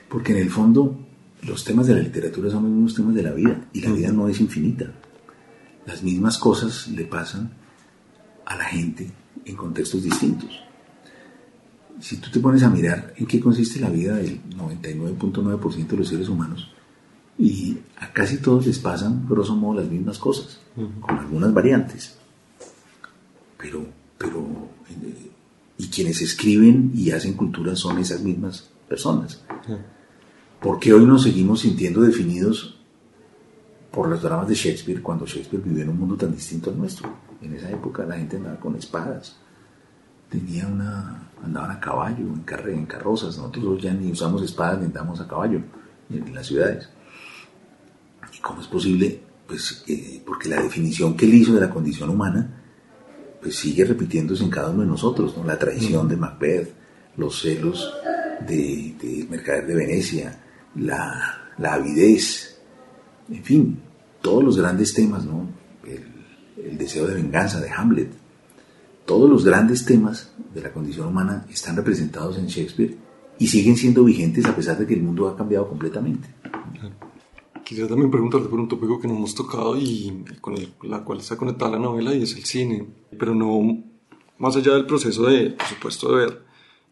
[0.07, 0.97] porque en el fondo
[1.43, 4.11] los temas de la literatura son los mismos temas de la vida, y la vida
[4.11, 4.91] no es infinita
[5.89, 7.49] las mismas cosas le pasan
[8.45, 9.11] a la gente
[9.43, 10.51] en contextos distintos.
[11.99, 16.07] Si tú te pones a mirar en qué consiste la vida del 99.9% de los
[16.07, 16.71] seres humanos,
[17.39, 22.17] y a casi todos les pasan, grosso modo, las mismas cosas, con algunas variantes.
[23.57, 23.85] Pero,
[24.17, 24.45] pero,
[25.77, 29.41] y quienes escriben y hacen cultura son esas mismas personas.
[30.61, 32.78] ¿Por qué hoy nos seguimos sintiendo definidos
[33.91, 37.09] por los dramas de Shakespeare cuando Shakespeare vivió en un mundo tan distinto al nuestro.
[37.41, 39.35] En esa época la gente andaba con espadas,
[40.29, 43.37] tenía una, andaban a caballo, en, en carrozas.
[43.37, 45.61] Nosotros ya ni usamos espadas ni andamos a caballo
[46.09, 46.89] en, las ciudades.
[48.33, 49.21] ¿Y cómo es posible?
[49.47, 52.55] Pues eh, porque la definición que él hizo de la condición humana
[53.41, 55.45] pues sigue repitiéndose en cada uno de nosotros, ¿no?
[55.45, 56.73] La traición de Macbeth,
[57.15, 57.91] los celos
[58.45, 60.43] de, de Mercader de Venecia,
[60.75, 62.48] la avidez,
[63.31, 63.79] en fin,
[64.21, 65.47] todos los grandes temas, ¿no?
[65.85, 68.11] El, deseo de venganza de Hamlet,
[69.05, 72.95] todos los grandes temas de la condición humana están representados en Shakespeare
[73.37, 76.27] y siguen siendo vigentes a pesar de que el mundo ha cambiado completamente.
[77.63, 81.19] Quisiera también preguntarte por un tópico que no hemos tocado y con el, la cual
[81.19, 82.85] está conectada la novela y es el cine,
[83.17, 83.83] pero no
[84.37, 86.41] más allá del proceso de, por supuesto, de ver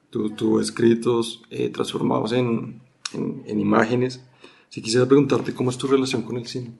[0.09, 2.81] tus escritos eh, transformados en,
[3.13, 4.23] en, en imágenes,
[4.69, 6.71] si quisiera preguntarte cómo es tu relación con el cine.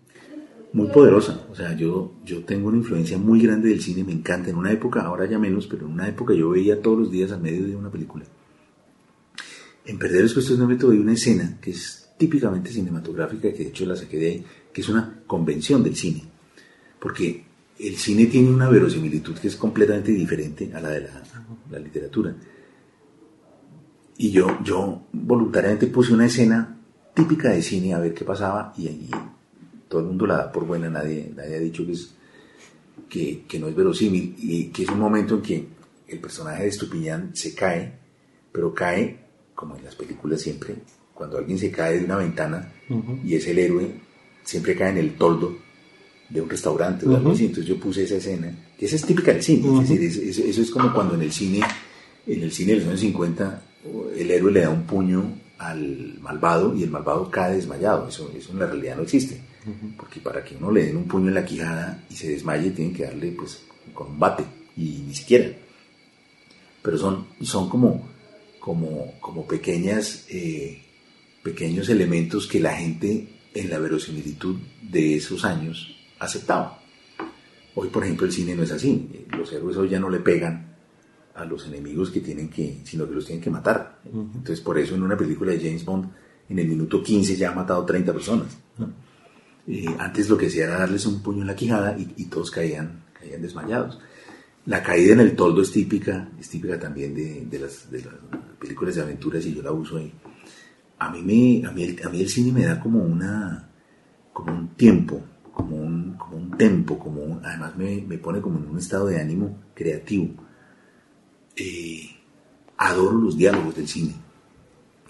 [0.74, 4.50] Muy poderosa, o sea, yo, yo tengo una influencia muy grande del cine, me encanta.
[4.50, 7.32] En una época, ahora ya menos, pero en una época yo veía todos los días
[7.32, 8.26] al medio de una película.
[9.86, 13.70] En Perder es cuestión de método hay una escena que es típicamente cinematográfica, que de
[13.70, 16.24] hecho la saqué de ahí, que es una convención del cine.
[17.00, 17.46] Porque
[17.80, 21.24] el cine tiene una verosimilitud que es completamente diferente a la de la,
[21.72, 22.36] la literatura.
[24.18, 26.77] Y yo, yo voluntariamente puse una escena
[27.18, 29.10] típica de cine a ver qué pasaba y allí
[29.90, 32.14] todo el mundo la da por buena, nadie, nadie ha dicho que, es,
[33.10, 35.68] que, que, no es verosímil y que es un momento en que
[36.08, 37.92] el personaje de Estupiñán se cae,
[38.52, 39.18] pero cae,
[39.56, 40.76] como en las películas siempre,
[41.14, 42.72] cuando alguien se cae de una ventana
[43.24, 44.00] y es el héroe,
[44.44, 45.58] siempre cae en el toldo
[46.30, 47.46] de un restaurante o algo así.
[47.46, 49.82] Entonces yo puse esa escena, que esa es típica del cine.
[49.82, 51.62] Es decir, eso, es como cuando en el cine,
[52.28, 53.62] en el cine de los años 50,
[54.16, 58.08] el héroe le da un puño al malvado y el malvado cae desmayado.
[58.08, 59.42] Eso, eso en la realidad no existe.
[59.98, 62.94] Porque para que uno le den un puño en la quijada y se desmaye, tienen
[62.94, 64.46] que darle pues con un bate
[64.78, 65.50] y ni siquiera.
[66.82, 68.08] Pero son, son como,
[68.60, 70.82] como, como pequeñas, eh,
[71.44, 76.82] pequeños elementos que la gente en la verosimilitud de esos años aceptaba.
[77.76, 79.26] Hoy, por ejemplo, el cine no es así.
[79.38, 80.77] Los héroes hoy ya no le pegan
[81.38, 84.00] a los enemigos que tienen que, sino que los tienen que matar.
[84.06, 86.10] Entonces, por eso en una película de James Bond,
[86.50, 88.58] en el minuto 15 ya ha matado 30 personas.
[89.68, 93.04] Eh, antes lo que hacía era darles un puño en la quijada y, todos caían,
[93.14, 94.00] caían desmayados.
[94.66, 97.88] La caída en el toldo es típica, es típica también de, las,
[98.60, 100.12] películas de aventuras y yo la uso ahí.
[101.00, 103.70] A mí, me, a mí, el, a mí el cine me da como, una,
[104.34, 105.22] como un tiempo,
[105.54, 109.22] como un, como un tempo, como además me, me, pone como en un estado de
[109.22, 110.47] ánimo creativo.
[111.58, 112.10] Eh,
[112.78, 114.16] adoro los diálogos del cine,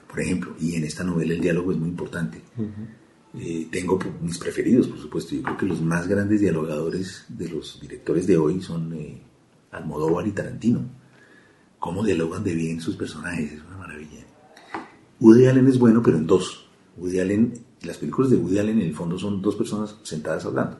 [0.07, 2.41] por ejemplo, y en esta novela el diálogo es muy importante.
[3.33, 5.35] Eh, tengo mis preferidos, por supuesto.
[5.35, 9.21] Yo creo que los más grandes dialogadores de los directores de hoy son eh,
[9.71, 10.81] Almodóvar y Tarantino.
[11.77, 14.25] Cómo dialogan de bien sus personajes, es una maravilla.
[15.19, 16.67] Woody Allen es bueno, pero en dos.
[16.97, 20.79] Woody Allen, las películas de Woody Allen en el fondo son dos personas sentadas hablando.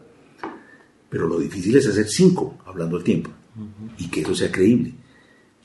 [1.09, 3.29] Pero lo difícil es hacer cinco hablando al tiempo
[3.97, 4.93] y que eso sea creíble.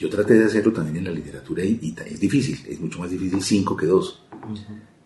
[0.03, 3.41] Yo traté de hacerlo también en la literatura y, es difícil, es mucho más difícil
[3.41, 4.25] cinco que dos.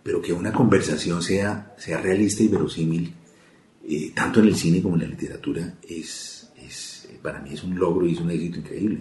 [0.03, 3.13] Pero que una conversación sea, sea realista y verosímil,
[3.87, 7.79] eh, tanto en el cine como en la literatura, es, es, para mí es un
[7.79, 9.01] logro y es un éxito increíble.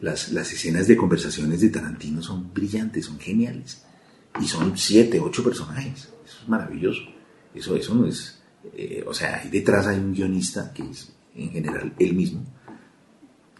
[0.00, 3.84] Las, las escenas de conversaciones de Tarantino son brillantes, son geniales,
[4.40, 7.02] y son siete, ocho personajes, eso es maravilloso,
[7.54, 8.42] eso, eso no es,
[8.74, 12.44] eh, o sea, ahí detrás hay un guionista que es en general él mismo,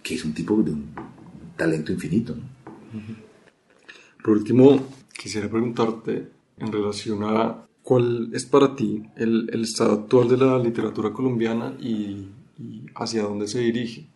[0.02, 1.05] que es un tipo de un
[1.56, 2.34] talento infinito.
[4.22, 6.28] Por último, quisiera preguntarte
[6.58, 11.74] en relación a cuál es para ti el, el estado actual de la literatura colombiana
[11.80, 12.28] y,
[12.94, 14.06] hacia dónde se dirige.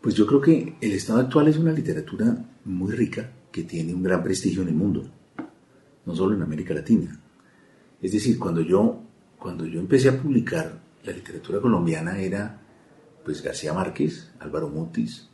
[0.00, 4.02] Pues yo creo que el estado actual es una literatura muy rica que tiene un
[4.02, 5.08] gran prestigio en el mundo,
[6.06, 7.20] no solo en América Latina.
[8.00, 9.02] Es decir, cuando yo,
[9.38, 12.60] cuando yo empecé a publicar la literatura colombiana era
[13.24, 15.29] pues García Márquez, Álvaro Mutis,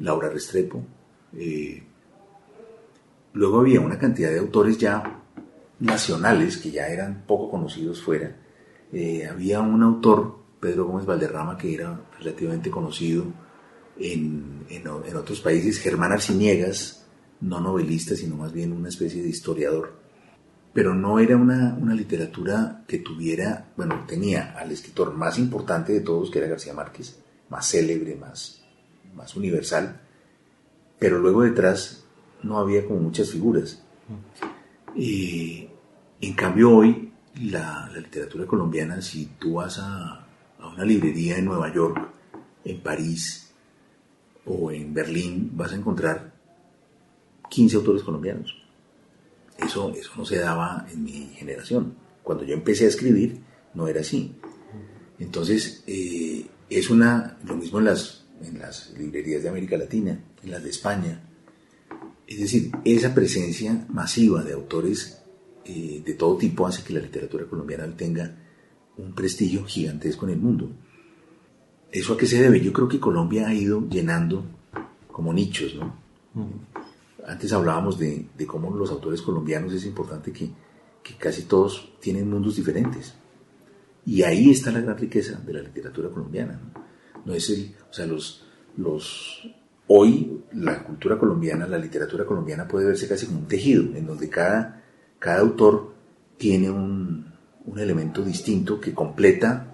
[0.00, 0.82] Laura Restrepo,
[1.36, 1.82] eh,
[3.32, 5.22] Luego había una cantidad de autores ya
[5.78, 8.36] nacionales que ya eran poco conocidos fuera.
[8.92, 13.24] Eh, había un autor, Pedro Gómez Valderrama, que era relativamente conocido
[13.98, 17.06] en, en, otros países, Germán Arciniegas,
[17.40, 19.94] no novelista, sino más bien una especie de historiador.
[20.72, 26.00] Pero no era una, una literatura que tuviera, bueno, tenía al escritor más importante de
[26.00, 28.59] todos, que era García Márquez, más célebre, más,
[29.14, 30.00] más universal,
[30.98, 32.04] pero luego detrás
[32.42, 33.82] no había como muchas figuras.
[34.94, 35.68] Y
[36.20, 40.26] en cambio hoy la, literatura colombiana, si tú vas a,
[40.58, 42.08] una librería en Nueva York,
[42.64, 43.52] en París
[44.44, 46.32] o en Berlín, vas a encontrar
[47.48, 48.56] 15 autores colombianos.
[49.58, 51.94] Eso, eso no se daba en mi generación.
[52.22, 53.40] Cuando yo empecé a escribir,
[53.74, 54.34] no era así.
[55.18, 60.50] Entonces, eh, es una, lo mismo en las, en las librerías de América Latina, en
[60.50, 61.22] las de España,
[62.26, 65.20] es decir, esa presencia masiva de autores
[65.64, 68.36] eh, de todo tipo hace que la literatura colombiana hoy tenga
[68.96, 70.70] un prestigio gigantesco en el mundo.
[71.90, 72.60] ¿Eso a qué se debe?
[72.60, 74.44] Yo creo que Colombia ha ido llenando
[75.10, 75.92] como nichos, ¿no?
[77.26, 80.50] Antes hablábamos de, cómo los autores colombianos es importante que,
[81.18, 83.14] casi todos tienen mundos diferentes.
[84.06, 86.60] Y ahí está la gran riqueza de la literatura colombiana.
[86.62, 86.80] No,
[87.24, 88.44] no es o sea, los,
[88.76, 89.42] los
[89.92, 94.28] Hoy la cultura colombiana, la literatura colombiana puede verse casi como un tejido, en donde
[94.28, 94.84] cada,
[95.18, 95.94] cada autor
[96.38, 97.28] tiene un,
[97.76, 99.66] elemento distinto que completa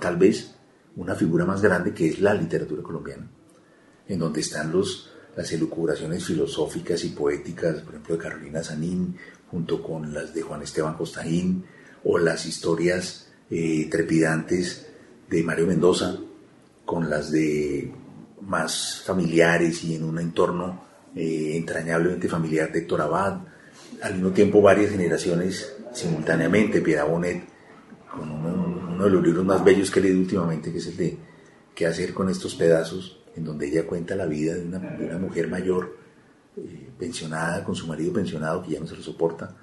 [0.00, 0.54] tal vez
[0.96, 3.28] una figura más grande que es la literatura colombiana,
[4.06, 9.16] en donde están los, las elucubraciones filosóficas y poéticas, por ejemplo, de Carolina Sanín,
[9.50, 11.64] junto con las de Juan Esteban Costaín,
[12.04, 14.86] o las historias eh, trepidantes
[15.28, 16.18] de Mario Mendoza,
[16.88, 17.92] con las de
[18.40, 20.84] más familiares y en un entorno
[21.14, 23.42] eh, entrañablemente familiar de Héctor Abad,
[24.00, 27.44] al mismo tiempo varias generaciones simultáneamente, Piedad Bonet,
[28.10, 31.18] con uno, de los libros más bellos que he leído últimamente, que es el de
[31.74, 35.94] ¿Qué hacer con estos pedazos?, en donde ella cuenta la vida de una, mujer mayor,
[36.56, 39.54] eh, pensionada, con su marido pensionado que ya no se lo soporta,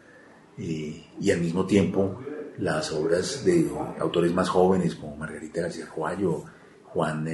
[0.60, 2.22] eh, y al mismo tiempo
[2.60, 3.68] las obras de
[4.00, 6.46] autores más jóvenes como Margarita García Juayo,
[6.96, 7.28] Juan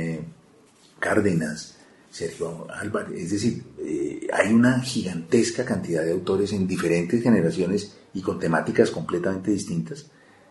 [1.00, 1.78] Cárdenas,
[2.10, 3.22] Sergio Álvarez.
[3.22, 8.90] Es decir, eh, hay una gigantesca cantidad de autores en diferentes generaciones y con temáticas
[8.90, 10.10] completamente distintas.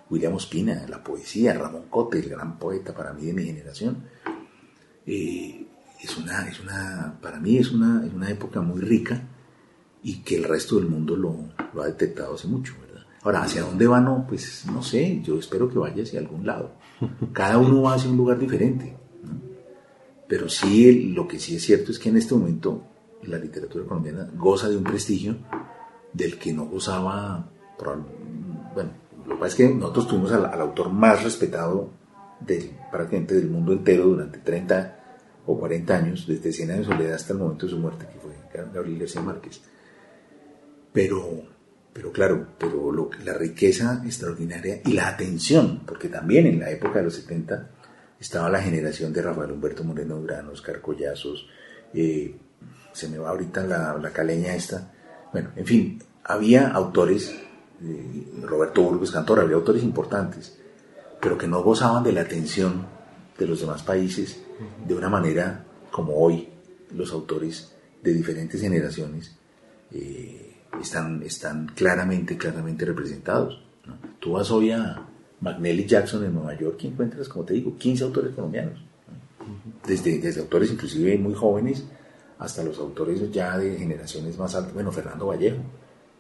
[0.09, 4.05] William Ospina, la poesía, Ramón Cote, el gran poeta para mí de mi generación.
[5.05, 5.67] Eh,
[6.01, 9.21] es una, es una, para mí es una, es una época muy rica
[10.05, 12.75] y que el resto del mundo lo, ha detectado hace mucho.
[13.23, 14.01] Ahora, ¿hacia dónde va?
[14.01, 16.73] No, pues no sé, yo espero que vaya hacia algún lado.
[17.33, 18.97] Cada uno va hacia un lugar diferente.
[20.29, 22.85] Pero sí, lo que sí es cierto es que en este momento
[23.23, 25.37] la literatura colombiana goza de un prestigio
[26.13, 27.51] del que no gozaba,
[28.75, 28.91] bueno,
[29.27, 31.91] lo que pasa es que nosotros tuvimos al, autor más respetado
[32.41, 34.97] del, prácticamente del mundo entero durante 30
[35.47, 38.19] o 40 años, desde 100 años de soledad hasta el momento de su muerte, que
[38.19, 38.33] fue
[38.73, 39.63] Gabriel García Márquez.
[40.93, 41.45] Pero
[41.93, 47.05] pero claro, pero la riqueza extraordinaria y la atención, porque también en la época de
[47.07, 47.69] los 70
[48.21, 51.49] estaba la generación de Rafael Humberto Moreno Durán, Oscar Collazos,
[51.95, 52.37] eh,
[52.93, 54.93] se me va ahorita la, caleña esta,
[55.33, 57.35] bueno, en fin, había autores,
[57.83, 60.57] eh, Roberto Burgos Cantor, había autores importantes,
[61.21, 62.87] pero que no gozaban de la atención
[63.39, 64.41] de los demás países
[64.87, 66.49] de una manera como hoy
[66.95, 67.73] los autores
[68.03, 69.37] de diferentes generaciones.
[69.93, 70.50] Eh,
[70.81, 73.63] están, están claramente, claramente representados.
[74.19, 75.07] Tú vas hoy a
[75.41, 78.79] McNally Jackson en Nueva York y encuentras, como te digo, 15 autores colombianos.
[79.87, 81.85] Desde, desde autores inclusive muy jóvenes
[82.39, 84.73] hasta los autores ya de generaciones más altas.
[84.73, 85.59] Bueno, Fernando Vallejo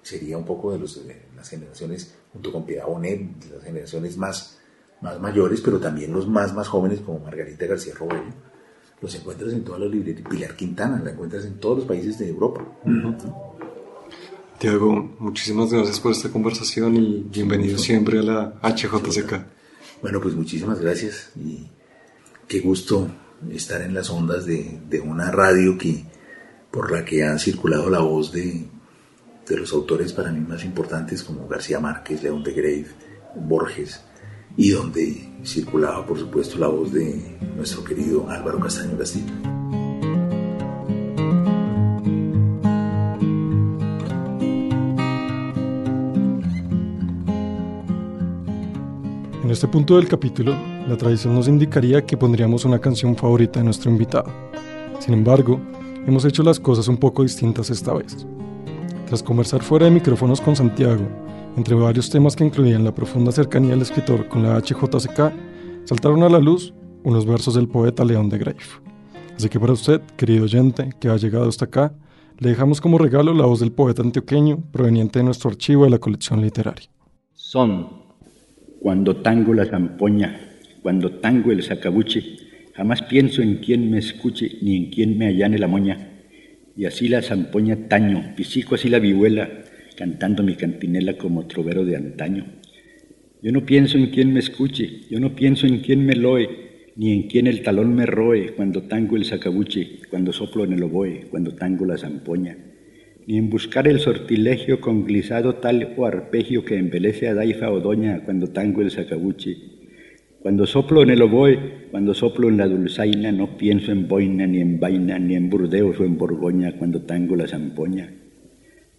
[0.02, 1.00] sería un poco de, los,
[1.36, 4.58] las generaciones, junto con Piedad Bonet, las generaciones más,
[5.00, 8.50] más mayores, pero también los más, más jóvenes como Margarita García Rogelio.
[9.00, 10.28] Los encuentras en todas las librerías.
[10.28, 12.66] Pilar Quintana la encuentras en todos los países de Europa.
[14.60, 19.42] Tiago, muchísimas gracias por esta conversación y bienvenido siempre a la HJCK.
[20.02, 21.66] Bueno, pues muchísimas gracias y
[22.46, 23.08] qué gusto
[23.50, 26.04] estar en las ondas de, una radio que,
[26.70, 28.66] por la que ha circulado la voz de,
[29.48, 32.86] de, los autores para mí más importantes como García Márquez, León de Grave,
[33.36, 34.02] Borges,
[34.58, 39.59] y donde circulaba por supuesto la voz de nuestro querido Álvaro Castaño Castillo.
[49.50, 50.54] En este punto del capítulo,
[50.86, 54.32] la tradición nos indicaría que pondríamos una canción favorita de nuestro invitado.
[55.00, 55.60] Sin embargo,
[56.06, 58.24] hemos hecho las cosas un poco distintas esta vez.
[59.08, 61.02] Tras conversar fuera de micrófonos con Santiago,
[61.56, 65.32] entre varios temas que incluían la profunda cercanía del escritor con la HJCK,
[65.82, 66.72] saltaron a la luz
[67.02, 68.60] unos versos del poeta León de Grave.
[69.36, 71.92] Así que para usted, querido oyente, que ha llegado hasta acá,
[72.38, 75.98] le dejamos como regalo la voz del poeta antioqueño proveniente de nuestro archivo de la
[75.98, 76.88] colección literaria.
[77.34, 77.99] Son
[78.80, 80.40] cuando tango la zampoña,
[80.82, 82.22] cuando tango el sacabuche,
[82.74, 86.08] jamás pienso en quien me escuche ni en quien me allane la moña.
[86.74, 89.50] Y así la zampoña taño, pisico así la vihuela,
[89.96, 92.46] cantando mi cantinela como trovero de antaño.
[93.42, 96.48] Yo no pienso en quien me escuche, yo no pienso en quien me loe,
[96.96, 100.82] ni en quien el talón me roe cuando tango el sacabuche, cuando soplo en el
[100.82, 102.69] oboe, cuando tango la zampoña
[103.30, 107.78] ni en buscar el sortilegio con glisado tal o arpegio que embelece a Daifa o
[107.78, 109.56] Doña cuando tango el sacabuche.
[110.40, 114.58] Cuando soplo en el oboe, cuando soplo en la dulzaina, no pienso en boina, ni
[114.60, 118.12] en vaina, ni en Burdeos o en Borgoña cuando tango la zampoña.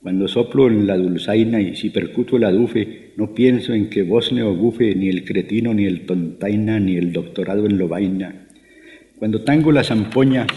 [0.01, 4.43] Cuando soplo en la dulzaina y si percuto el adufe, no pienso en que bosne
[4.43, 8.47] o gufe, ni el cretino, ni el tontaina, ni el doctorado en lobaina.
[9.19, 10.47] Cuando tango la zampoña,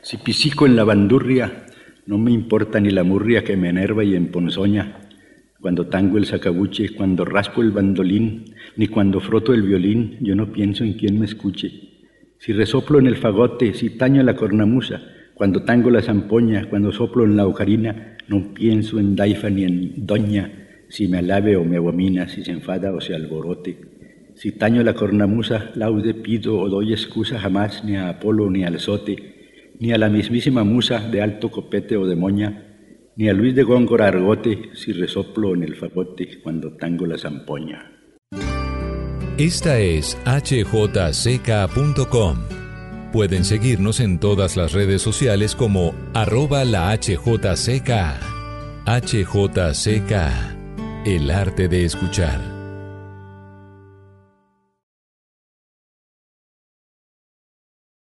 [0.00, 1.67] si pisico en la bandurria,
[2.08, 4.96] no me importa ni la murria que me enerva y emponzoña,
[5.60, 10.50] cuando tango el sacabuche, cuando raspo el bandolín, ni cuando froto el violín, yo no
[10.50, 11.70] pienso en quién me escuche.
[12.38, 15.02] Si resoplo en el fagote, si taño la cornamusa,
[15.34, 20.06] cuando tango la zampoña, cuando soplo en la ocarina, no pienso en daifa ni en
[20.06, 20.50] doña,
[20.88, 23.76] si me alabe o me abomina, si se enfada o se alborote.
[24.34, 28.80] Si taño la cornamusa, laude pido o doy excusa jamás ni a Apolo ni al
[28.80, 29.37] sote,
[29.80, 32.64] ni a la mismísima musa de alto copete o de moña,
[33.16, 37.92] ni a Luis de Góngora Argote si resoplo en el fagote cuando tango la zampoña.
[39.36, 41.58] Esta es hjck.com.
[43.12, 47.90] Pueden seguirnos en todas las redes sociales como arroba la HJCK.
[48.84, 50.12] HJCK,
[51.06, 52.57] el arte de escuchar.